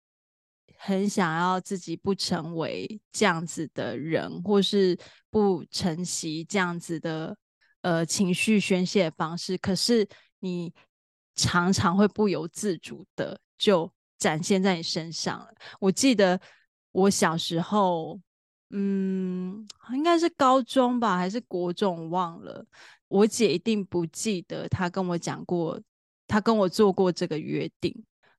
[0.76, 4.98] 很想要自己不成为这样子的人，或是
[5.30, 7.36] 不承袭这样子的
[7.82, 9.56] 呃情绪宣泄方式？
[9.58, 10.08] 可是
[10.40, 10.74] 你
[11.36, 15.54] 常常会不由自主的就展现在你身上了。
[15.78, 16.40] 我记得
[16.90, 18.20] 我小时候，
[18.70, 22.64] 嗯，应该是高中吧，还是国中，忘了。
[23.08, 25.80] 我姐一定不记得她跟我讲过，
[26.28, 27.92] 她跟我做过这个约定。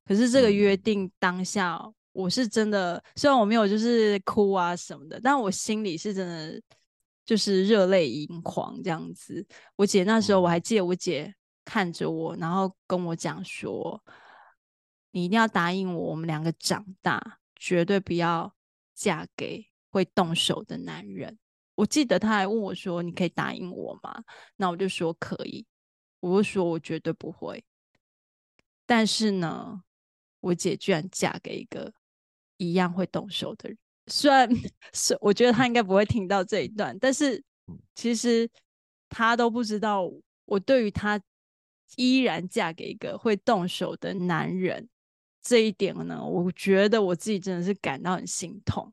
[0.06, 1.78] 可是这个约定当下，
[2.12, 6.60] 我是真的，虽然我没有就是哭啊什么的，但我心里是真的
[7.24, 9.46] 就是热泪盈眶这样子。
[9.76, 11.32] 我姐那时候我还记得，我姐
[11.64, 14.02] 看着我，然后跟我讲说
[15.12, 18.52] ：“你一定要答应我，我们两个长大绝对不要
[18.94, 21.38] 嫁给会动手的男人。”
[21.76, 24.24] 我记得他还问我说：“你可以答应我吗？”
[24.56, 25.64] 那我就说可以，
[26.18, 27.62] 我就说我绝对不会。
[28.84, 29.82] 但是呢。
[30.44, 31.92] 我姐居然嫁给一个
[32.56, 33.78] 一样会动手的人，
[34.08, 34.50] 虽然
[34.92, 37.40] 是我觉得她应该不会听到这一段，但是
[37.94, 38.50] 其实
[39.08, 40.10] 他都不知道，
[40.46, 41.22] 我对于他
[41.94, 44.88] 依然嫁给一个会动手的男人
[45.40, 48.92] 这一点呢，我觉得我自己真的是感到很心痛。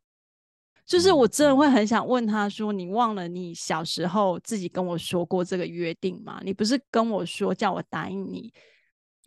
[0.90, 6.42] 就是我真的会很想问他说：“你忘了你小时候自己跟我说过这个约定吗？
[6.44, 8.52] 你不是跟我说叫我答应你，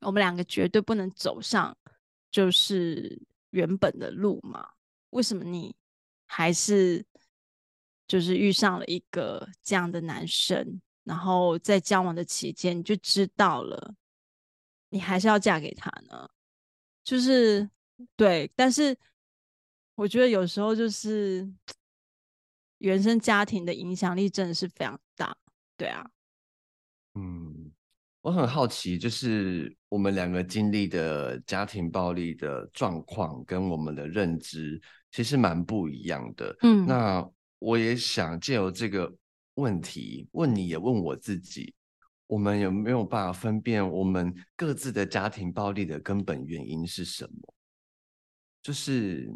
[0.00, 1.74] 我们两个绝对不能走上。”
[2.32, 3.16] 就是
[3.50, 4.66] 原本的路吗？
[5.10, 5.76] 为什么你
[6.26, 7.04] 还是
[8.08, 13.94] 就是遇上了一个这样的男生，然后在交往的期间你就知道了，
[14.88, 16.28] 你还是要嫁给他呢？
[17.04, 17.70] 就是
[18.16, 18.96] 对，但是
[19.94, 21.48] 我觉得有时候就是
[22.78, 25.36] 原生家庭的影响力真的是非常大，
[25.76, 26.10] 对啊，
[27.14, 27.72] 嗯。
[28.24, 36.56] 我很好奇，就是我们两个经历的家庭暴力的状况跟我们的认知其实蛮不一样的。
[36.62, 37.28] 嗯，那
[37.58, 39.12] 我也想借由这个
[39.54, 41.74] 问题问你，也问我自己，
[42.28, 47.54] 我们有没有办法分辨我们各自的家庭暴力的根本原因是什么？
[48.62, 49.28] 就是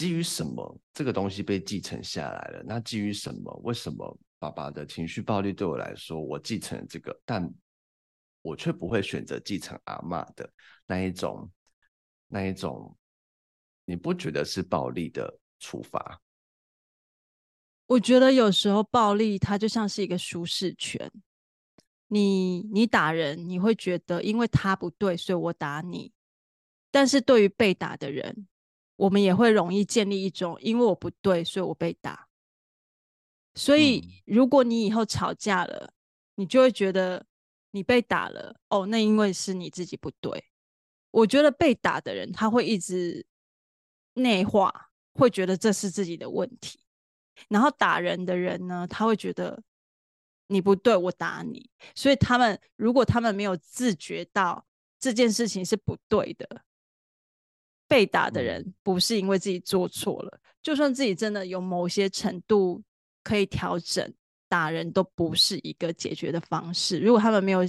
[0.00, 2.62] 基于什么这个东西被继承下来了？
[2.66, 3.54] 那基于什么？
[3.62, 7.52] 为什么爸爸的情绪暴力对我来说，我继承了这个，但
[8.40, 10.50] 我却不会选择继承阿妈的
[10.86, 11.52] 那一种，
[12.28, 12.96] 那一种，
[13.84, 16.22] 你不觉得是暴力的处罚？
[17.84, 21.12] 我觉得有时候暴力它就像是一个舒适圈，
[22.06, 26.10] 你你打人，你会觉得因为他不对，所以我打你。
[26.90, 28.48] 但是对于被打的人，
[29.00, 32.28] 我们也会容易建立一种因为我不对，所以我被打。
[33.54, 35.92] 所以如果你以后吵架了，
[36.36, 37.26] 你就会觉得。
[37.72, 40.44] 你被打了哦，那因为是你自己不对。
[41.12, 43.24] 我觉得被打的人他会一直
[44.14, 46.80] 内化，会觉得这是自己的问题。
[47.48, 49.62] 然后打人的人呢，他会觉得
[50.48, 51.70] 你不对，我打你。
[51.94, 54.66] 所以他们如果他们没有自觉到
[54.98, 56.64] 这件事情是不对的，
[57.90, 62.80] 被打的人不是因为自己做错了，就算自己真的有某些程度
[63.24, 64.14] 可以调整。
[64.50, 66.98] 打人都不是一个解决的方式。
[66.98, 67.60] 如果他们没有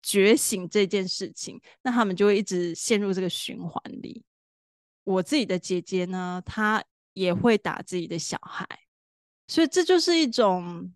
[0.00, 4.22] 觉醒这件事情，那他们就会一直陷入这个循环里。
[5.02, 6.80] 我自己的姐姐呢，她
[7.12, 8.64] 也会打自己的小孩，
[9.48, 10.94] 所以这就是一种，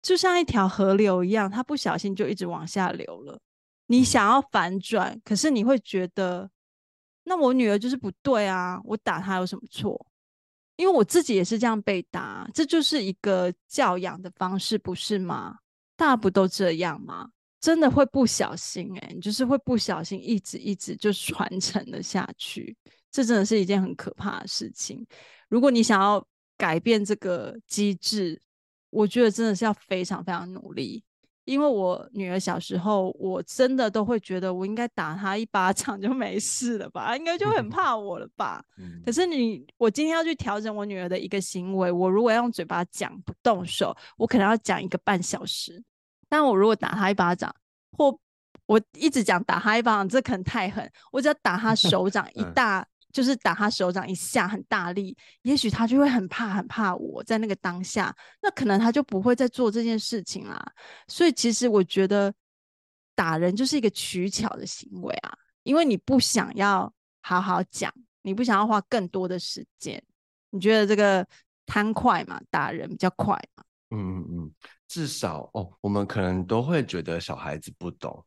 [0.00, 3.40] 就像一条河流一样，她不小心就一直往下流了。
[3.86, 6.48] 你想要反转，可是你会觉得，
[7.24, 10.06] 那我女儿就是不对啊，我打她有什么错？
[10.76, 15.56] 因为我自己也是这样被打，这就是一个教养的方式，不是吗？
[15.96, 17.28] 大家不都这样吗？
[17.60, 22.76] 真的会不小心诶、欸，你就是会不小心一直一直就传承了下去，
[23.12, 25.06] 这真的是一件很可怕的事情。
[25.48, 28.40] 如果你想要改变这个机制，
[28.90, 31.04] 我觉得真的是要非常非常努力。
[31.44, 38.62] 因为我女儿小时候，我真的都会觉得我应该打她一巴掌就没事了吧，应该就很 怕我了吧。
[39.04, 45.82] 可是你，我今天要去调整我女儿的一个行为，我如果用嘴巴讲不动手，我可能要讲一个半小时。
[46.28, 47.54] 但我如果打她一巴掌，
[47.96, 48.16] 或
[48.66, 50.90] 我一直讲打她一巴掌，这可能太狠。
[51.10, 52.86] 我只要打她 手掌一大。
[53.12, 60.72] 就是打他手掌一下很大力，也许他就会很怕很怕我在那个当下，那可能他就不会再做这件事情啦。
[61.06, 62.32] 所以其实我觉得
[63.14, 66.90] 打人就是一个取巧的行为啊，因为你不想要
[67.20, 67.92] 好好讲，
[68.22, 70.02] 你不想要花更多的时间，
[70.48, 71.26] 你觉得这个
[71.66, 73.62] 贪快嘛，打人比较快嘛。
[73.90, 74.52] 嗯嗯嗯，
[74.88, 78.24] 至少哦，我们可能都会觉得小孩子不懂，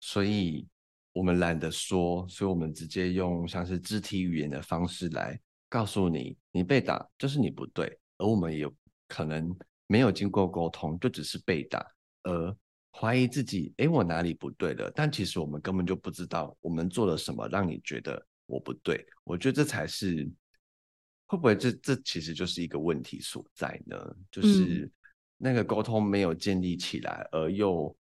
[0.00, 0.66] 所以。
[1.14, 8.74] 我们懒得说，所以我们直接用像是肢体语言的方式来告诉你，你被打就是你不对，而我们也有
[9.06, 9.56] 可能
[9.86, 11.86] 没有经过沟通，就只是被打
[12.24, 12.56] 而
[12.90, 14.90] 怀疑自己，诶，我哪里不对了？
[14.92, 20.28] 但其实我们根本就不知道我们做了什么让你觉得我不对，我觉得这才是
[21.26, 23.96] 会不会这这其实就是一个问题所在呢？
[24.32, 24.90] 就是
[25.36, 27.96] 那个沟通没有建立起来，而又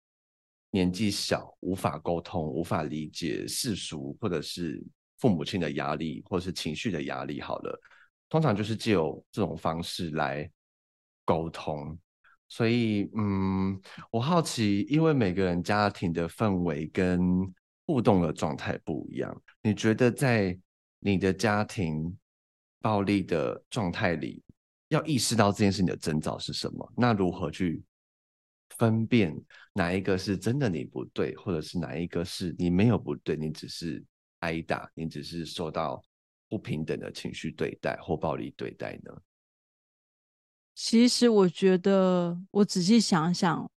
[0.70, 4.82] 年纪小，无法沟通，无法理解世俗或者是
[5.18, 7.40] 父母亲的压力，或者是情绪的压力。
[7.40, 7.80] 好了，
[8.28, 10.50] 通常就是借由这种方式来
[11.24, 11.98] 沟通。
[12.48, 17.20] 所以，嗯，我好奇，因为每个人家庭的氛围跟
[17.86, 20.58] 互动的状态不一样，你觉得在
[20.98, 22.16] 你的家庭
[22.80, 24.42] 暴力的状态里，
[24.88, 26.92] 要意识到这件事情的征兆是什么？
[26.96, 27.82] 那如何去
[28.80, 29.38] 分辨
[29.74, 34.02] 哪一个是真的你不对，或者是哪一个是你没有不对，你只是
[34.38, 36.02] 挨打，你只是受到
[36.48, 39.12] 不平等的情绪对待或暴力对待呢？
[40.74, 43.70] 其实我觉得，我仔细想想，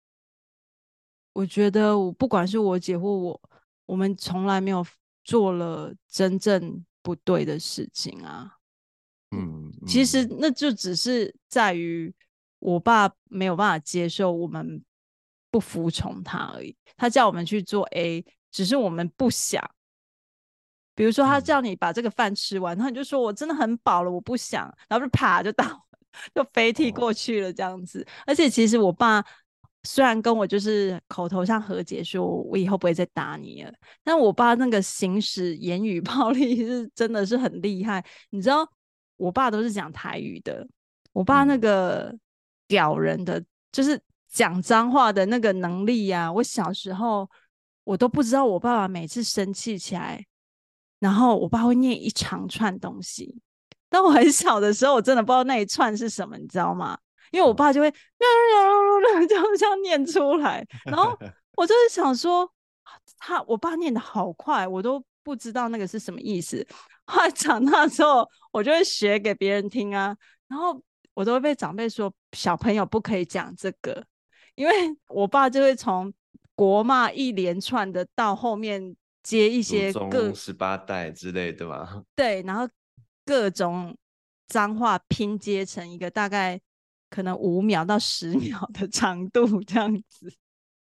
[1.33, 3.41] 我觉得我不管是我姐或我，
[3.85, 4.85] 我们从来没有
[5.25, 8.57] 做了真正不对的事情啊。
[9.31, 12.15] 嗯，嗯，其实那就只是在于
[12.59, 14.81] 我爸没有办法接受我们
[15.53, 16.75] 不服从他而已。
[16.97, 19.63] 他叫我们去做 A，只是我们不想。
[20.95, 25.85] 比如说，他叫你把这个饭吃完，然后你就说我真的很饱了，我不想，然后就啪就倒。
[26.35, 28.05] 就飞踢过去了，这样子。
[28.27, 29.25] 而且其实我爸
[29.81, 33.73] 虽然跟我就是口头上和解，说我以后不会再打你了，
[34.03, 38.05] 但我爸那个行使言语暴力是真的是很厉害。
[38.29, 38.63] 你知道，
[39.17, 40.67] 我爸都是讲台语的，
[41.13, 42.15] 我爸那个
[42.67, 43.99] 屌人的，就是
[44.33, 46.29] 讲脏话的那个能力呀。
[46.29, 47.29] 我小时候
[47.85, 50.25] 我都不知道，我爸爸每次生气起来，
[50.99, 53.39] 然后我爸会念一长串东西。
[53.89, 56.97] 当我很小的时候，我真的不知道那一串是什么，你知道吗？
[57.31, 57.97] 因为我爸就会就
[59.57, 61.17] 这样念出来，然后
[61.55, 62.51] 我就是想说，
[63.17, 66.65] 他我爸念的好快，我都不知道那个是什么意思。
[67.05, 70.15] 后来长大之后，我就会学给别人听啊，
[70.47, 70.81] 然后
[71.13, 74.05] 我都会被长辈说，小朋友不可以讲这个，
[74.55, 74.73] 因为
[75.09, 76.13] 我爸就会从
[76.55, 82.67] 国骂一连串的到后面接一些各十八代之类的嘛， 对，然后。
[83.25, 83.95] 各种
[84.47, 86.59] 脏话拼接成一个大概
[87.09, 90.29] 可能五秒到十 秒的长度这样子，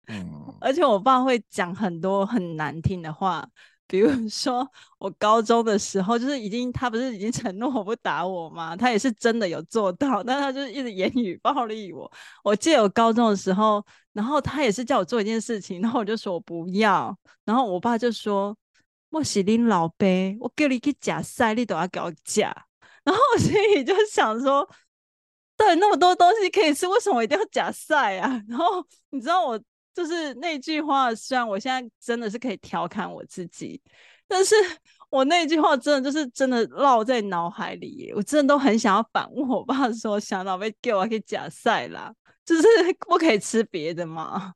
[0.06, 3.44] 嗯，而且我爸会讲很多很难听的话，
[3.91, 4.66] 比如 说
[4.99, 8.76] 我高中的时候，就是已经他不是已经承诺不打我吗？
[8.76, 12.11] 他也是真的有做到，但他就是一直言语暴力我。
[12.45, 17.14] 我记得我高中的时候，然后他也是叫我做一件事情，然后我就说我不要，
[17.45, 18.57] 然后我爸就说。
[19.12, 20.07] 莫喜林老爸，
[20.38, 22.55] 我叫你去假赛，你都要给我假。
[23.03, 24.64] 然后我心里就想说，
[25.57, 28.41] 对，那么多东西可以吃，为什么我一定要假赛啊？
[28.49, 29.61] 然后你知道，我
[29.95, 33.80] 就是那句话，虽然我现在真的是可以调侃我自己，
[34.26, 34.55] 但是
[35.11, 42.12] 我那句话真的就是真的烙在脑海里，我真的都很想要反问我爸说，想老被给我给假赛啦，
[42.45, 42.62] 就是
[43.09, 44.53] 不可以吃别的嘛。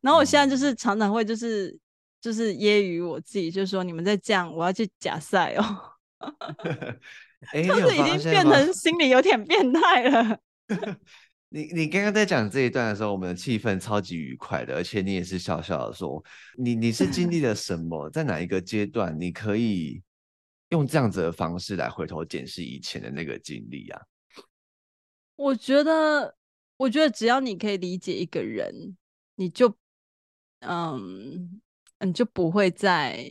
[0.00, 1.78] 然后我现在就是常常会就是。
[2.20, 5.62] 就是揶揄我自己，就是说你们在这样，我要去假赛哦。
[7.54, 10.36] 欸、就是已经变成心理有点变态了。
[11.48, 16.22] 你你刚刚在讲这一段的时候，我们的气氛超级愉快的，而且你也是笑笑的说，
[16.56, 20.02] 你你是经历了什么，在哪一个阶段，你可以
[20.70, 24.00] 用这样子的方式来回头检视以前的那个经历啊？
[25.36, 26.36] 我觉得，
[26.76, 28.96] 我觉得只要你可以理解一个人，
[29.36, 29.76] 你就
[30.60, 31.60] 嗯。
[32.00, 33.28] 你就不会再，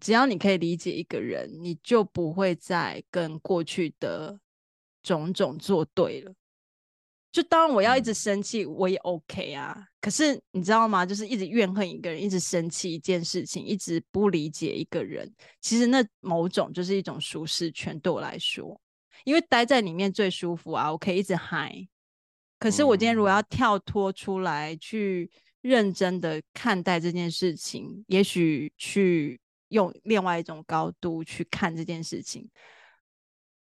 [0.00, 4.38] 只要你可以理解一个人，你就不会再跟过去的
[5.02, 6.32] 种种作对了。
[7.32, 9.86] 就当然我要一直生气，我也 OK 啊。
[10.00, 11.04] 可是你知道吗？
[11.04, 18.80] 就是一直怨恨一个人，一直生气一件事情，一直不理解一个人，其实那某种就是一种舒适圈对我来说，
[19.24, 21.86] 因为待在里面最舒服啊，我可以一直嗨。
[22.58, 25.30] 可是我今天如果要跳脱出来去。
[25.62, 32.48] 认真的看待这件事情，也许去用另外一种高度去看这件事情，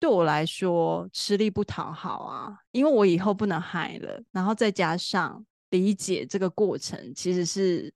[0.04, 7.90] 对我来说吃力不讨好啊，因为我以后不能嗨了，然后再加上理解这个过程，其实是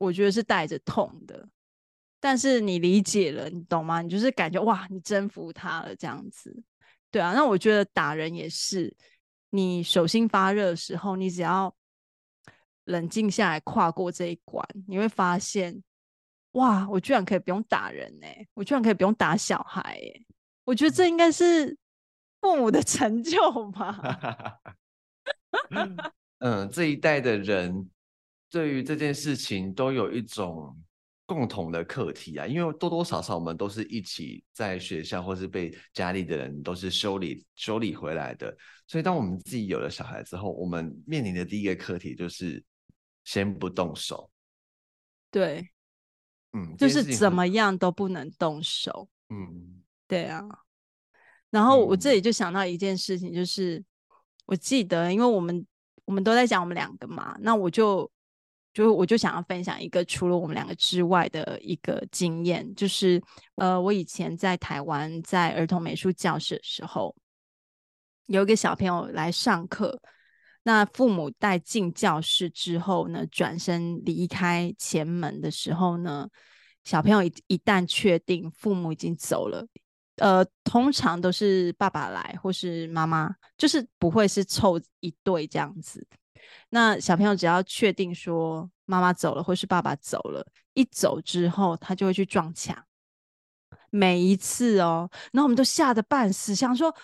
[0.00, 1.48] 我觉得是带着痛的，
[2.18, 4.02] 但是你理解了，你懂吗？
[4.02, 6.52] 你就是感觉哇，你征服他了这样子，
[7.08, 8.92] 对啊，那我觉得打人也是，
[9.50, 11.72] 你手心发热的时候，你只要。
[12.86, 15.84] 冷静下来，跨过这一关，你会发现，
[16.52, 18.48] 哇，我居然可以不用打人呢、欸！
[18.54, 20.26] 我居然可以不用打小孩、欸！
[20.68, 21.74] 我觉得这应该是
[22.42, 24.60] 父母的 成就吧。
[26.40, 27.88] 嗯，这一代的人
[28.50, 30.78] 对于这件事情都有一种
[31.24, 38.54] 共同的课题啊，因为多多少少我们都是一起在学校或是被家里的人都是修理修理回来的，
[38.86, 42.62] 所以当我们自己有了小孩之后，我们面临的第一个课题就是
[43.24, 44.30] 先不动手。
[45.30, 45.66] 对，
[46.52, 49.08] 嗯，就是怎么样都不能动手。
[49.30, 50.42] 嗯，对啊。
[51.50, 53.84] 然后我这里就想到一件事情，就是、嗯、
[54.46, 55.64] 我记得，因为我们
[56.04, 58.10] 我们都在讲我们两个嘛，那我就。
[58.74, 63.20] 就我就想要分享一个除了我们两个之外的一个经验，就是
[63.56, 67.16] 呃，我以前在台湾在儿童美术教室的时候，
[68.26, 70.00] 有一个小朋友来上课，
[70.62, 76.28] 那父母带进教室之后呢，转身离开前门的时候呢，
[76.84, 79.66] 小朋友一一旦确定父母已经走了，
[80.18, 86.06] 呃，通常都是爸爸来或是妈妈，就是不会是凑一对这样子。
[86.70, 92.76] 那小朋友只要确定说妈妈走了，或是爸爸走了，一走之后，他就会去撞墙。
[93.90, 96.94] 每一次哦，然后我们都吓得半死，想说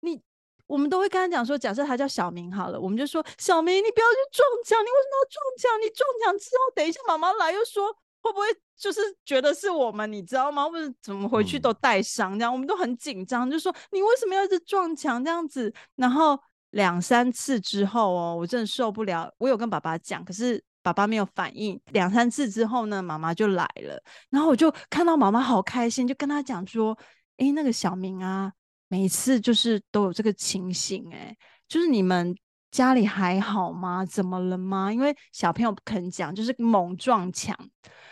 [0.00, 0.20] 你，
[0.66, 5.80] 我们都会跟他讲说，假设他叫小明好了，我们就说小明，你不要去撞墙，你为什么要撞墙？
[5.80, 8.46] 你撞墙之后，等一下妈妈来又说会不会
[8.76, 10.68] 就是觉得是我们，你知道吗？
[10.68, 15.72] 或者怎么回去都带伤这样，我们都很紧张，就说你为什么要一直撞墙这样子？
[15.96, 16.38] 然后。
[16.74, 19.32] 两三次之后哦，我真的受不了。
[19.38, 21.80] 我有跟爸爸讲，可是爸爸没有反应。
[21.92, 26.98] 两三次之后呢，妈妈就来了，然后我就看到妈妈好开心，就跟他讲说
[27.38, 28.52] ：“诶，那个小明啊，
[28.88, 31.36] 每一次就是都有这个情形，诶，
[31.68, 32.34] 就是你们
[32.74, 34.04] 家里还好吗？
[34.04, 34.92] 怎么了吗？
[34.92, 37.56] 因为小朋友不肯讲，就是猛撞墙。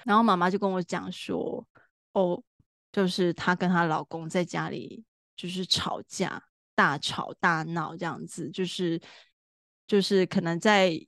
[0.05, 1.67] 然后妈妈就跟我讲说：
[2.13, 2.41] 哦，
[2.93, 5.05] 就是她跟她老公在家里
[5.35, 6.41] 就是吵架。”
[6.75, 8.99] 大吵大闹这样子，就是
[9.87, 10.99] 就是可能在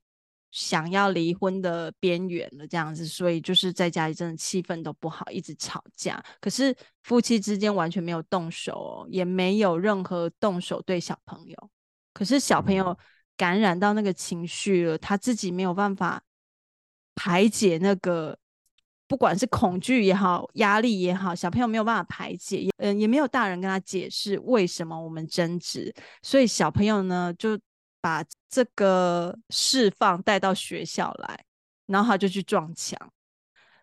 [0.51, 6.23] 想要离婚的边缘了这样子，所以就是在家里真的气氛都不好，一直吵架。
[6.39, 11.71] 可是夫妻之间完全没有动手哦，也没有任何动手对小朋友。
[12.13, 12.97] 可是小朋友
[13.37, 16.23] 感染到那个情绪了，他自己没有办法
[17.15, 18.39] 排解那个。
[19.07, 27.57] 不管是恐惧也好，压力也好，小朋友没有办法排解，也嗯，也没有大人跟他解释为什么我们争执，所以小朋友呢就
[28.01, 31.45] 把这个释放带到学校来，
[31.87, 32.99] 然后他就去撞墙。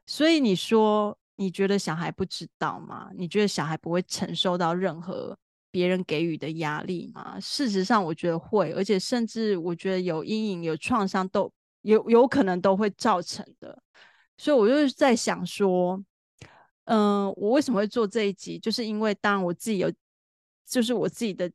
[0.07, 3.11] 所以你说，你觉得小孩不知道吗？
[3.15, 5.37] 你觉得小孩不会承受到任何
[5.71, 7.39] 别人给予的压力吗？
[7.39, 11.51] 事实上，我觉得会，而且甚至我觉得有阴影、有创伤都
[11.81, 13.81] 有有可能都会造成的。
[14.37, 16.03] 所以，我就是在想说，
[16.85, 18.59] 嗯、呃，我为什么会做这一集？
[18.59, 19.91] 就是因为，当然我自己有，
[20.67, 21.49] 就是我自己的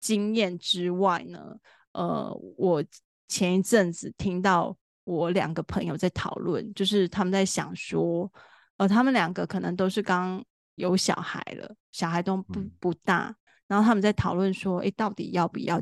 [0.00, 1.56] 经验之外呢，
[1.92, 2.82] 呃，我
[3.28, 8.30] 前一阵子听到我两个朋友在讨论，就是他们在想说，
[8.78, 10.42] 呃，他们两个可能都是刚
[10.76, 13.36] 有小孩了，小孩都不不大，
[13.70, 15.80] 然后他们在讨论说，诶，到底要不要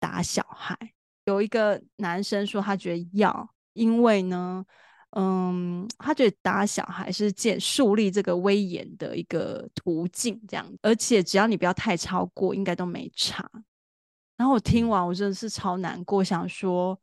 [0.00, 0.74] 打小孩？
[1.26, 4.64] 有一个男生说他觉得要，因为呢。
[5.18, 13.48] 嗯，他觉得打小孩是建树立这个威严的一个途径，这样，而且只要你不要太超过，应该都没差。
[14.36, 17.00] 然后我听完，我真的是超难过，想说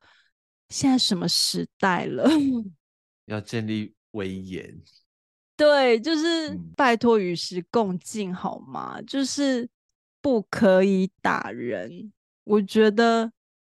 [0.69, 2.29] 现在什么时代了，
[3.25, 4.79] 要建立威严，
[5.57, 9.01] 对，就是拜托与时共进好吗？
[9.07, 9.67] 就是
[10.23, 12.13] 不可以打人，
[12.45, 13.31] 我觉得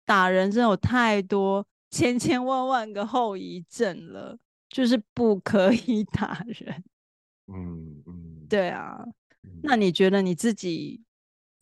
[0.06, 1.68] 打人真的有太多。
[1.90, 4.38] 千千万万个后遗症了，
[4.68, 6.84] 就是不可以 打人。
[7.46, 9.04] 嗯嗯，对啊。
[9.62, 11.02] 那你觉得你自己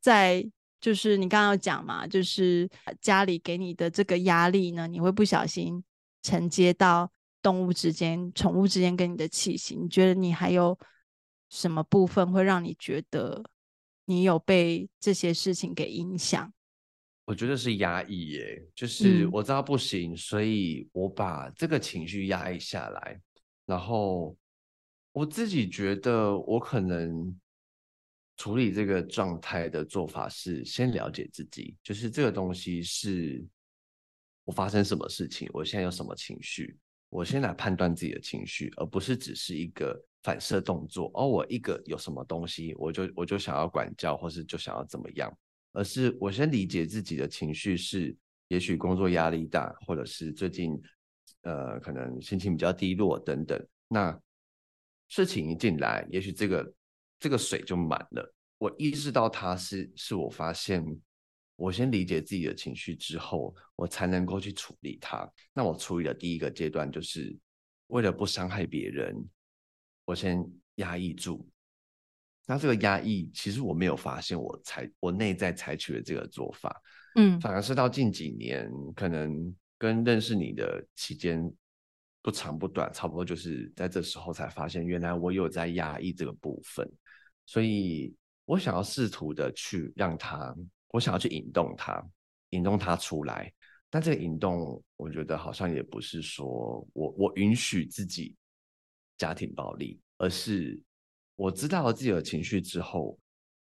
[0.01, 0.49] 在，
[0.81, 2.69] 就是你刚刚有讲嘛，就是
[3.01, 5.83] 家里给你的这个压力呢，你会不小心
[6.23, 7.11] 承接到
[7.41, 9.77] 动物之间、宠物之间跟你的气息。
[9.77, 10.77] 你觉得你还有
[11.49, 13.45] 什么部分会让你觉得
[14.07, 16.53] 你有被这些事情给影响？
[17.27, 23.21] 我觉得是压抑耶，就是我知道不行，嗯，所以我把这个情绪压抑下来，
[23.65, 24.37] 然后
[25.11, 27.37] 我自己觉得我可能
[28.37, 33.45] 处理这个状态的做法是先了解自己，就是这个东西是
[34.45, 36.79] 我发生什么事情，我现在有什么情绪，
[37.09, 45.33] 我先来判断自己的情绪，而不是只是一个反射动作，哦，我一个有什么东西，我就我就想要管教，或是就想要怎么样。
[45.71, 48.13] 而是我先理解自己的情绪是，
[48.49, 50.77] 也许工作压力大，或者是最近
[51.43, 53.65] 呃可能心情比较低落等等。
[53.87, 54.21] 那
[55.07, 56.75] 事情一进来，也许这个
[57.21, 58.35] 这个水就满了。
[58.59, 60.85] 我意识到它是，是我发现
[61.55, 65.31] 我先理解自己的情绪之后，我才能够去处理它。
[65.53, 67.33] 那我处理的第一个阶段就是
[67.87, 69.15] 为了不伤害别人，
[70.07, 70.43] 我先
[70.77, 71.47] 压抑住。
[72.47, 76.81] 那这个压抑，其实我没有发现我采我内在采取的这个做法，
[77.17, 81.53] 嗯，反而是到近几年，可能跟认识你的期间
[82.23, 86.89] 不长不短，差不多就是在这时候才发现，原来我有在压抑这个部分，
[87.47, 90.55] 所以我想要试图的去让他，
[90.93, 92.01] 我想要去引动他，
[92.51, 93.53] 引动他出来，
[93.91, 98.37] 但这个引动，我觉得好像也不是说我我允许自己
[99.19, 100.81] 家庭暴力，而是。
[101.39, 103.19] 我知道了自己的情绪之后，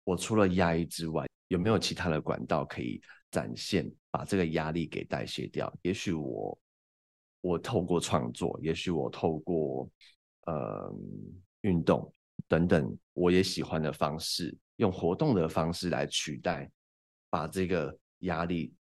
[0.06, 5.70] 我除了压抑之外，有没有其他的管道可以展现，把这个压力给代谢掉？
[5.82, 6.58] 也许我，
[7.42, 9.90] 我透过创作，也许我透过
[10.46, 10.90] 呃
[11.60, 12.10] 运动
[12.48, 16.72] 等等，我也喜欢的方式，用活动的方式来取代，
[17.30, 18.74] 把这个压力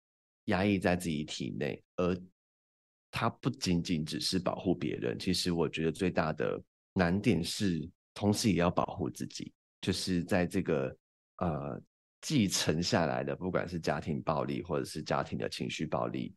[0.44, 2.16] 压抑在自己体内，而
[3.16, 5.18] 它不仅仅只是保护别人。
[5.18, 6.62] 其实我觉得最大的
[6.94, 7.90] 难点是。
[8.18, 9.52] 同时也要保护自己，
[9.82, 10.88] 就是在这个
[11.40, 11.78] 呃
[12.22, 16.34] 继承下来的，不管是家庭暴力或者是家庭的情绪暴力，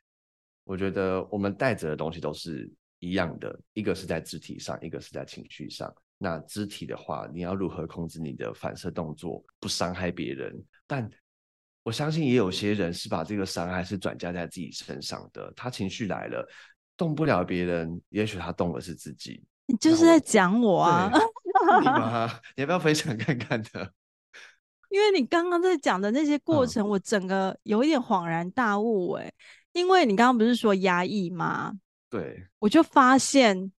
[0.65, 2.69] 我觉得我们带着的东西都是
[2.99, 5.95] 一样的，一个是在肢体上，一个是在情绪上。
[6.19, 10.61] 那肢体的话，你要如何控制你的反射动作，不伤害别人？
[10.85, 11.09] 但
[11.89, 16.47] 我相信也有些人是把这个伤害是转嫁在自己身上的，他情绪来了，
[16.99, 19.43] 动不了别人，也许他动的是自己。
[19.65, 21.11] 你就是在讲我啊。
[21.81, 22.31] 你吗？
[22.57, 23.91] 你要不要分享看看的？
[24.91, 29.35] 因为你刚刚在讲的那些过程，嗯、我整个有一点恍然大悟哎、欸。
[29.73, 31.73] 因为你刚刚不是说压抑吗？
[32.11, 33.73] 对，我就发现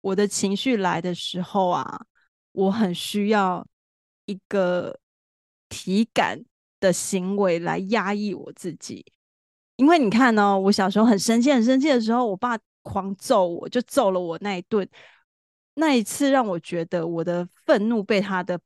[0.00, 2.06] 我的情绪来的时候啊，
[2.50, 3.64] 我很需要
[4.24, 4.98] 一个
[5.68, 6.44] 体感
[6.82, 9.06] 的行为来压抑我自己。
[9.76, 14.86] 因为你看呢、喔，我小时候很生气、很生气的时候，我爸狂揍我，就揍了我那一顿。
[15.74, 18.60] 那一次让我觉得我的愤怒被他的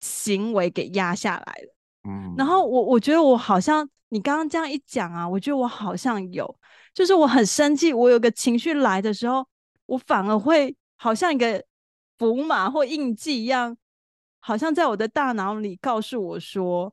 [0.00, 1.74] 行为给压下来了。
[2.08, 6.58] 嗯，然后我我觉得我好像你刚刚这样一讲啊，我觉得我好像有，
[6.94, 9.46] 就是我很生气，我有个情绪来的时候，
[9.86, 11.62] 我反而会好像一个
[12.18, 13.76] 符码或印记一样，
[14.40, 16.92] 好像在我的大脑里告诉我说，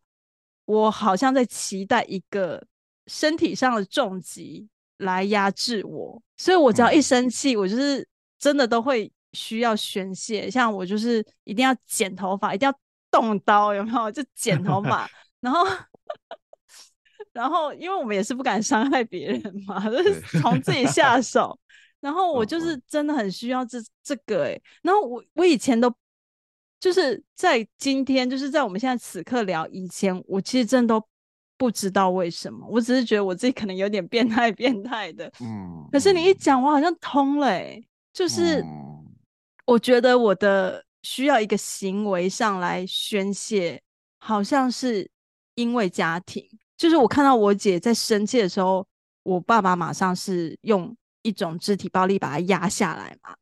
[0.68, 2.64] 我好像在期待一个
[3.08, 8.08] 身体上的重击来压制我，所以我只要一生气，我就是
[8.40, 9.12] 真的都会。
[9.34, 12.80] 需要宣泄，像我就是一定要剪头发，一定要
[13.12, 14.10] 动刀，有没有？
[14.10, 15.08] 就剪头 发，
[15.42, 15.68] 然后，
[17.34, 21.60] 然后，因为我们也是不敢伤害别人嘛，就是从自己下 手。
[22.00, 24.62] 然后我就是真的很需要这这个哎、欸。
[24.82, 25.94] 然后我我以前都
[26.80, 31.08] 就是在今天，就是在我们现在此刻聊以前，我其实真的都
[31.58, 35.32] 不知道为什么，我只是觉得我自己可能有点变态变态的。
[35.42, 35.88] 嗯。
[35.92, 38.64] 可是你一讲，我好像通了哎、欸，就是。
[39.70, 43.82] 我觉得我的需要一个行为上来宣泄，
[44.18, 45.06] 好像是
[45.56, 46.42] 因为家庭，
[46.78, 48.88] 就是我看到我姐在生气的时候，
[49.24, 53.36] 我爸爸马上是用一种肢体暴力把她压下来嘛，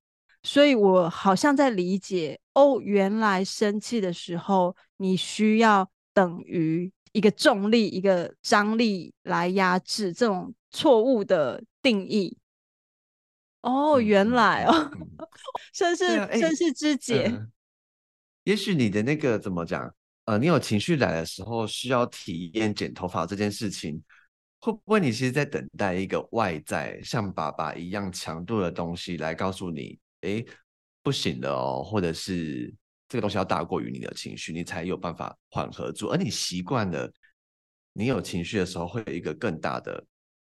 [0.45, 12.37] 所以我好像在理解，哦，原来生气的时候你需要等于一个重力、一个张力来压制这种错误的定义。
[13.61, 14.91] 哦，原来哦，
[15.73, 16.05] 甚是
[16.39, 17.23] 甚是肢解。
[17.23, 17.47] 呃、
[18.43, 19.91] 也许你的那个怎么讲？
[20.25, 24.01] 呃，你有情绪来的时候，需要体验剪头发这件事情，
[24.59, 30.45] 会不会你其实在等待一个外在像爸爸一样强度的东西来告诉你，哎，
[31.03, 32.73] 不行的哦，或者是
[33.07, 36.07] 这个东西要大过于你的情绪，你才有办法缓和住。
[36.07, 37.11] 而你习惯了，
[37.93, 40.05] 你有情绪的时候，会有一个更大的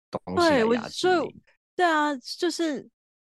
[0.10, 1.36] 东西来压制你。
[1.76, 2.90] 对啊，就是。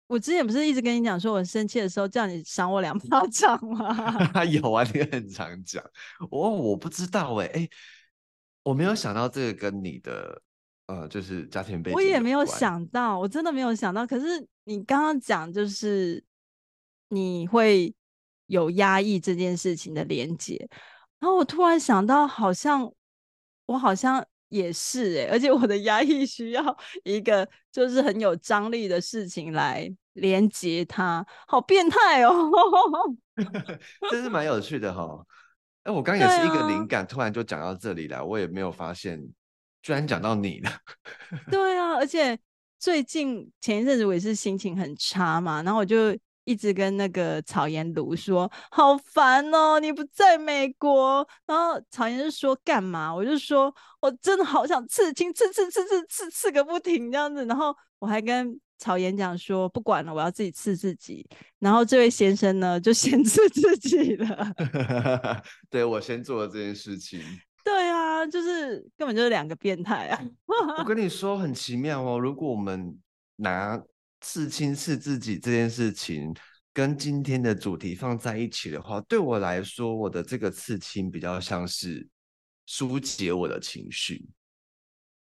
[0.06, 4.44] 我之前不是一直跟你讲，说我生气的时候叫你赏我两 巴掌吗？
[4.44, 5.82] 有啊，你很常讲。
[6.30, 7.70] 我我不知道哎、欸，哎、欸，
[8.64, 10.42] 我没有想到这个跟你的
[10.88, 11.94] 呃，就是家庭背景。
[11.94, 14.06] 我也没有想到，我真的没有想到。
[14.06, 16.22] 可是你刚刚讲，就是
[17.08, 17.94] 你会
[18.46, 20.68] 有压抑这件事情的连接，
[21.20, 22.92] 然后我突然想到，好像
[23.66, 24.26] 我好像。
[24.50, 32.32] 也是哎、欸，而且我的压抑需要一个就是很有张力的事情来连接它，好变态哦！
[34.12, 35.26] 真是蛮有趣的哈。
[35.82, 39.20] 哎，我刚也是一个灵感，突然就讲到这里来，我也没有发现，
[39.82, 40.70] 居然讲到你了。
[41.50, 42.38] 对啊，而且
[42.84, 46.14] 最近前一阵子我也是心情很差嘛，然后我就。
[46.46, 51.26] 一直跟那个草颜卢说好烦哦，你不在美国。
[51.46, 53.14] 然后草颜就说干嘛？
[53.14, 57.46] 我就说我真的好想刺青，刺刺刺刺刺刺个不停这样子。
[57.46, 61.26] 然后我还跟吵演讲说不管了，我要自己刺自己。
[61.60, 64.52] 然后这位先生呢，就 先刺自己了。
[65.70, 67.22] 对，我先做了这件事情。
[67.64, 70.22] 对啊，就是根本就是两个变态啊！
[70.78, 72.96] 我跟你 说很奇妙哦，如果我们
[73.36, 73.82] 拿
[74.20, 76.32] 刺青刺自己这件事情
[76.72, 82.06] 跟今天的主题放在一起的话，对我来说，我的这个刺青比较像是
[82.66, 84.28] 疏解我的情绪。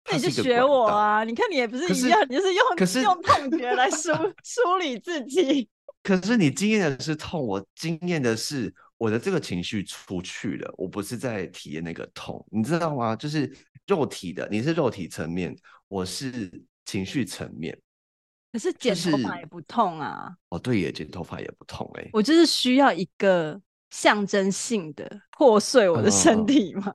[0.09, 1.23] 那你就学我啊！
[1.23, 4.11] 你看你也不是一样，你就是用可是用痛觉来梳
[4.43, 5.69] 梳理自己。
[6.01, 13.15] 可是你经验的是痛，我经验的是我的这个情绪出去了，我不是在体验那个痛，你知道吗？
[13.15, 13.51] 就是
[13.87, 16.31] 肉体的，你是肉体层面，我是
[16.85, 17.75] 情绪层面。
[18.51, 20.27] 可是剪头发也不痛啊！
[20.27, 22.07] 就是、哦，对耶，剪头发也不痛哎。
[22.13, 26.93] 我就是需要一个象征性的破碎我的身体嘛。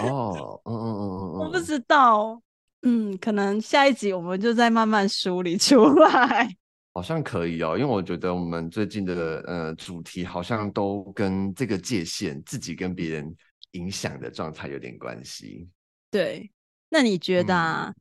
[0.00, 2.38] 哦，嗯嗯嗯嗯嗯，我不知道，
[2.82, 6.54] 嗯，可能下一集我们就再慢慢梳理出来。
[6.98, 13.36] 好像可以哦，因为我觉得我们最近的呃主题好像都跟这个界限，自己跟别人
[13.70, 15.68] 影响的状态有点关系。
[16.10, 16.50] 对，
[16.88, 17.94] 那你觉得啊，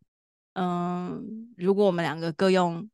[0.54, 0.66] 嗯，
[1.12, 1.22] 呃，
[1.58, 2.90] 如果我们两个各用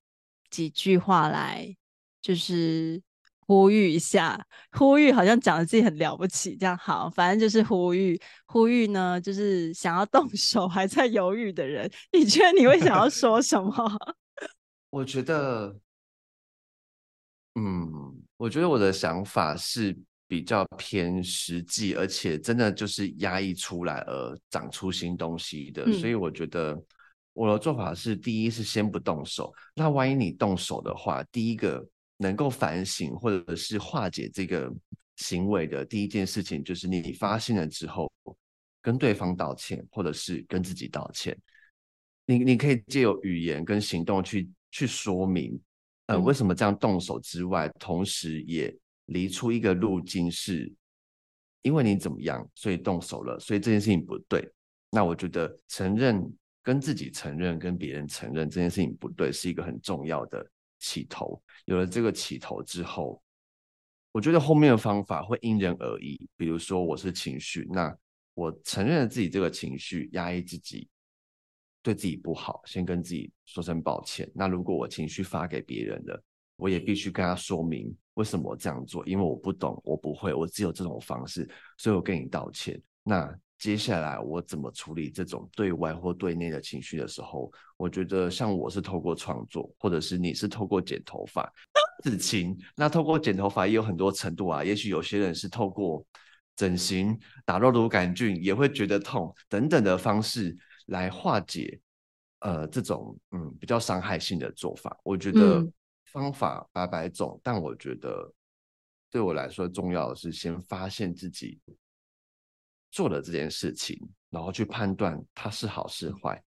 [0.50, 1.74] 几句话来，
[2.22, 3.02] 就是
[3.48, 13.72] 呼吁一下，呼吁好像讲的自己很了不起，这样好，反正就是呼吁，呼吁呢，就是想要动手还在犹豫的人，你觉得你会想要 说什么？
[14.92, 15.74] 我觉得。
[17.56, 19.96] 嗯，我觉得我的想法是
[20.28, 25.84] 比较偏实际，而且真的就是压抑出来而长出新东西的。
[25.86, 25.94] 嗯。
[25.94, 26.82] 所以我觉得
[27.34, 29.54] 我的做法是：第一是先不动手。
[29.76, 31.88] 那万一你动手的话，第一个
[32.18, 34.74] 能够反省或者是化解这个
[35.18, 38.12] 行为的第一件事情，就是你发现了之后，
[38.82, 41.38] 跟对方道歉，或者是跟自己道歉。
[42.26, 45.62] 你你可以借由语言跟行动去去说明。
[46.08, 48.76] 呃，为什么这样动手之外，同时也
[49.06, 50.72] 离出一个路径，是
[51.62, 54.48] 因为你怎么样，所以动手了，所以这件事情不对。
[54.92, 56.22] 那我觉得承认、
[56.62, 60.46] 跟自己承认、跟别人承认这件事情不对，是一个很重要的
[60.80, 61.42] 起头。
[61.66, 63.24] 有了这个起头之后，
[64.12, 66.30] 我觉得后面的方法会因人而异。
[66.36, 67.96] 比如说，我是情绪，那
[68.34, 70.88] 我承认了自己这个情绪，压抑自己。
[71.84, 74.28] 对自己不好，先跟自己说声抱歉。
[74.34, 76.24] 那如果我情绪发给别人了，
[76.56, 82.82] 我也必须跟他说明为什么我这样做，因为我不懂，我不会，我只有这种方式，所以我跟你道歉。
[83.04, 91.52] 那接下来我怎么处理这种对外或对内的情绪的时候，我觉得像我是透过创作，或者是你是透过剪头发、
[92.04, 92.58] 刺青。
[92.78, 96.06] 那透过剪头发也有很多程度啊，也许有些人是透过
[96.56, 100.56] 整形、打肉毒杆菌也会觉得痛等等的方式。
[100.88, 101.80] 来化解，
[102.40, 105.66] 呃，这种嗯比较伤害性的做法，我觉得
[106.06, 108.34] 方法百百种，嗯，但我觉得
[109.10, 111.60] 对我来说重要的是先发现自己
[112.92, 116.42] 做了这件事情，然后去判断它是好是坏，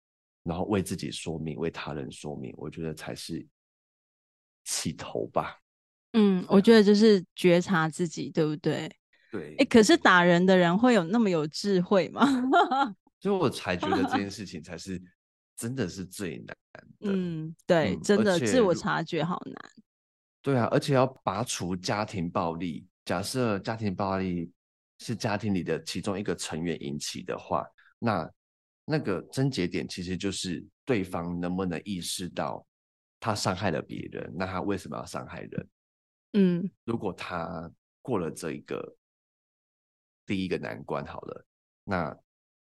[0.43, 3.45] 然后为自己说明，为他人说明，我觉得才是
[4.63, 5.59] 起头吧。
[6.13, 8.89] 嗯，我觉得就是觉察自己，对不对？
[9.31, 9.55] 对。
[9.57, 12.25] 哎，可是打人的人会有那么有智慧吗？
[13.25, 15.01] 所以我才觉得这件 事情才是
[15.55, 16.55] 真的是最难
[16.99, 17.11] 的。
[17.11, 19.55] 嗯，对，嗯、真的自我察觉好难。
[20.43, 22.87] 对啊，而且要拔除家庭暴力。
[23.03, 24.51] 假设家庭暴力
[24.99, 27.65] 是家庭里的其中一个成员引起的话，
[27.97, 28.31] 那
[28.85, 32.63] 那个症结点其实就是对方能不能意识到
[33.19, 35.69] 他伤害了别人，那他为什么要伤害人？
[36.33, 37.71] 嗯，如果他
[38.03, 38.95] 过了这一个
[40.27, 41.43] 第一个难关，好了，
[41.83, 42.15] 那。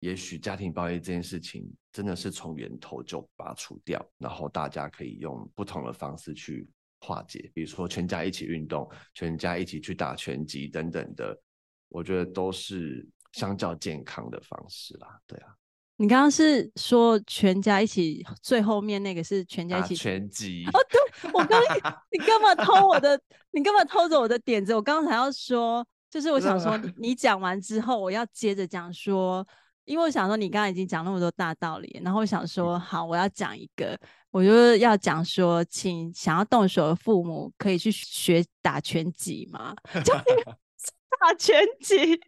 [0.02, 11.40] 也许家庭暴力这件事情真的是从源头就拔除掉，然后大家可以用不同的方式去化解，比如说全家一起运动，全家一起去打拳击等等的，
[11.88, 15.20] 我觉得都是相较健康的方式啦。
[15.24, 15.54] 对啊，
[15.94, 20.64] 你刚刚是说全家一起，最后面那个是全家一起拳击？
[20.72, 21.62] 哦，对，我刚
[22.10, 23.16] 你干嘛偷我的？
[23.52, 24.74] 你干嘛偷走我的点子？
[24.74, 29.46] 我刚才要说，就是我想说，你讲完之后，我要接着讲说。
[29.84, 33.98] 因为我想说，你刚刚已经讲那么多大道理，然后我想说，好，我要讲一个，
[34.30, 39.74] 我就要讲说，请想要动手的父母可以去学打拳击吗？
[40.04, 40.14] 就
[41.20, 42.20] 打拳击。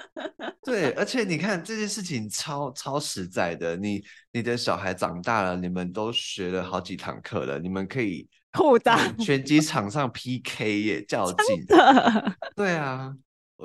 [0.64, 12.36] 对，而且你看这件事情超超实在的，你你的小孩长大了，你们都学了好几堂课了，你们可以互打拳击场上 PK 耶，较劲的。
[12.56, 13.14] 对啊。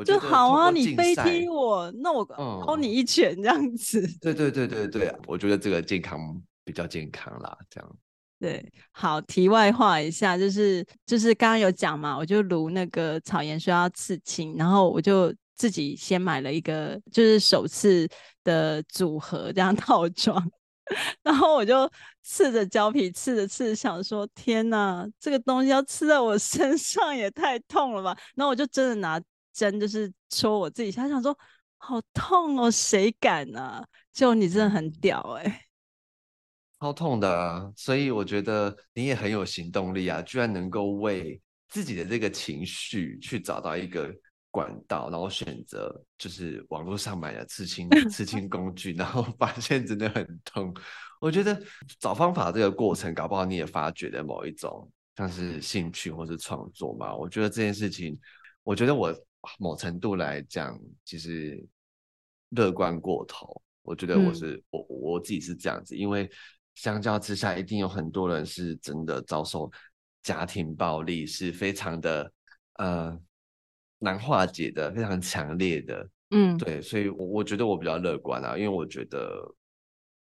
[0.05, 4.01] 就好啊，你飞踢我，那我抛你一拳这样子。
[4.21, 7.95] 对对对对对，我觉得这个健康比较健康啦，这样。
[8.39, 18.05] 对，好，题外话一下，就是就是刚刚有讲嘛，我就如那个草原说要刺青，然后我就自己先买了一个就是首次
[18.43, 20.35] 的组合这样套装，
[21.23, 21.89] 然后我就
[22.21, 29.21] 刺着胶皮刺着刺着，想说天哪，这个东西要刺在我身上也太痛了吧，然后我就真的拿
[29.53, 31.37] 针就是戳我自己，他想说
[31.77, 33.85] 好痛哦，谁敢啊？
[34.11, 35.61] 就你真的很屌哎、欸。
[36.79, 44.13] 超痛的啊，所以我觉得你也很有行动力啊，居然能够为自己的这个情绪去找到一个
[44.51, 50.73] 管道，然后选择就是网络上买的刺青 刺青工具，然后发现真的很痛。
[51.21, 51.57] 我觉得
[51.99, 57.15] 找方法这个过程，搞不好你也发掘了某一种像是兴趣或是创作嘛。
[57.15, 58.19] 我觉得这件事情，
[58.61, 59.15] 我觉得我
[59.59, 61.63] 某程度来讲，其实
[62.49, 63.61] 乐观过头。
[63.81, 66.29] 我觉得我是、嗯、我我自己是这样子，因为。
[66.75, 69.71] 相较之下，一定有很多人是真的遭受
[70.23, 72.33] 家庭暴力，是非常的
[72.79, 73.15] 呃
[73.99, 76.09] 难化解的，非常强烈的。
[76.31, 79.47] 嗯，对，所以我我觉得我比较乐观啊，因为我觉得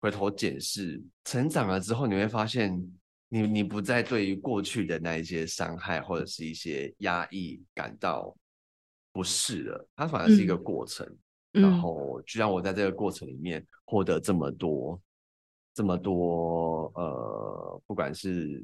[0.00, 2.76] 回头检视成长了之后，你会发现
[3.28, 8.36] 你你不再对于过去的那一些伤害或者是一些压抑感到
[9.12, 11.06] 不是了，它反而是一个过程。
[11.52, 15.00] 嗯，然后，就让我在这个过程里面获得这么多。
[15.74, 18.62] 这么多呃，不管是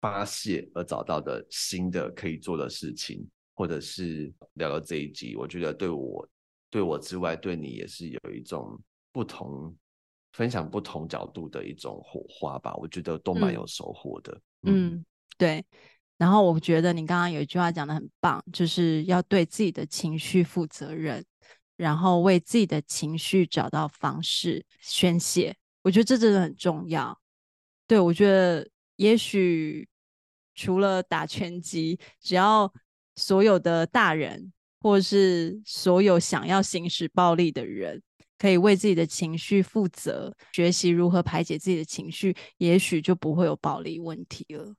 [0.00, 3.24] 发泄而找到的新的可以做的事情，
[3.54, 6.28] 或者是聊到这一集，我觉得对我
[6.68, 8.76] 对我之外，对你也是有一种
[9.12, 9.72] 不同
[10.32, 12.74] 分享不同角度的一种火花吧。
[12.78, 14.40] 我觉得都蛮有收获的。
[14.62, 15.04] 嗯，嗯，
[15.38, 15.64] 对。
[16.20, 21.24] 然后我觉得你刚刚有一句话讲得很棒，就是要对自己的情绪负责任，
[21.78, 25.56] 然后为自己的情绪找到方式宣泄。
[25.80, 27.18] 我觉得这真的很重要。
[27.86, 29.88] 对，我觉得也许
[30.54, 32.70] 除了打拳击，只要
[33.16, 38.02] 所有的大人，或是所有想要行使暴力的人，
[38.36, 44.74] 可以为自己的情绪负责，学习如何排解自己的情绪，也许就不会有暴力问题了。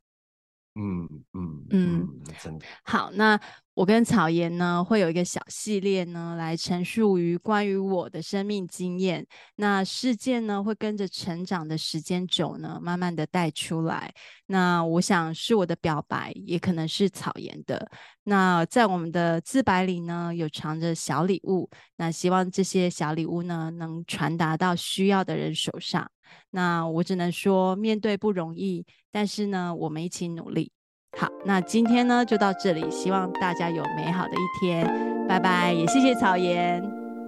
[0.75, 2.09] 嗯嗯嗯，
[2.41, 3.11] 真的好。
[3.11, 3.37] 那
[3.73, 9.25] 我跟草岩呢，会有一个小系列呢，来陈述于关于我的生命经验。
[9.55, 14.13] 那事件呢，会跟着成长的时间久呢，慢慢的带出来。
[14.45, 17.91] 那我想是我的表白，也可能是草岩的。
[18.23, 21.69] 那在我们的自白里呢，有藏着小礼物。
[21.97, 26.09] 那希望这些小礼物呢，能传达到需要的人手上。
[26.51, 30.71] 那我只能说面对不容易但是呢我们一起努力。
[31.17, 35.11] 好那今天呢就到这里希望大家有美好的一天。
[35.27, 36.83] 拜拜也谢谢曹妍。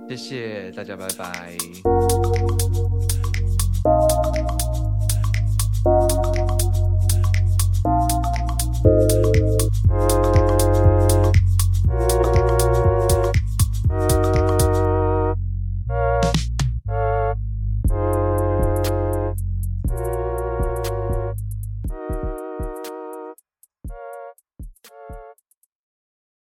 [0.09, 1.57] 谢谢大家拜拜。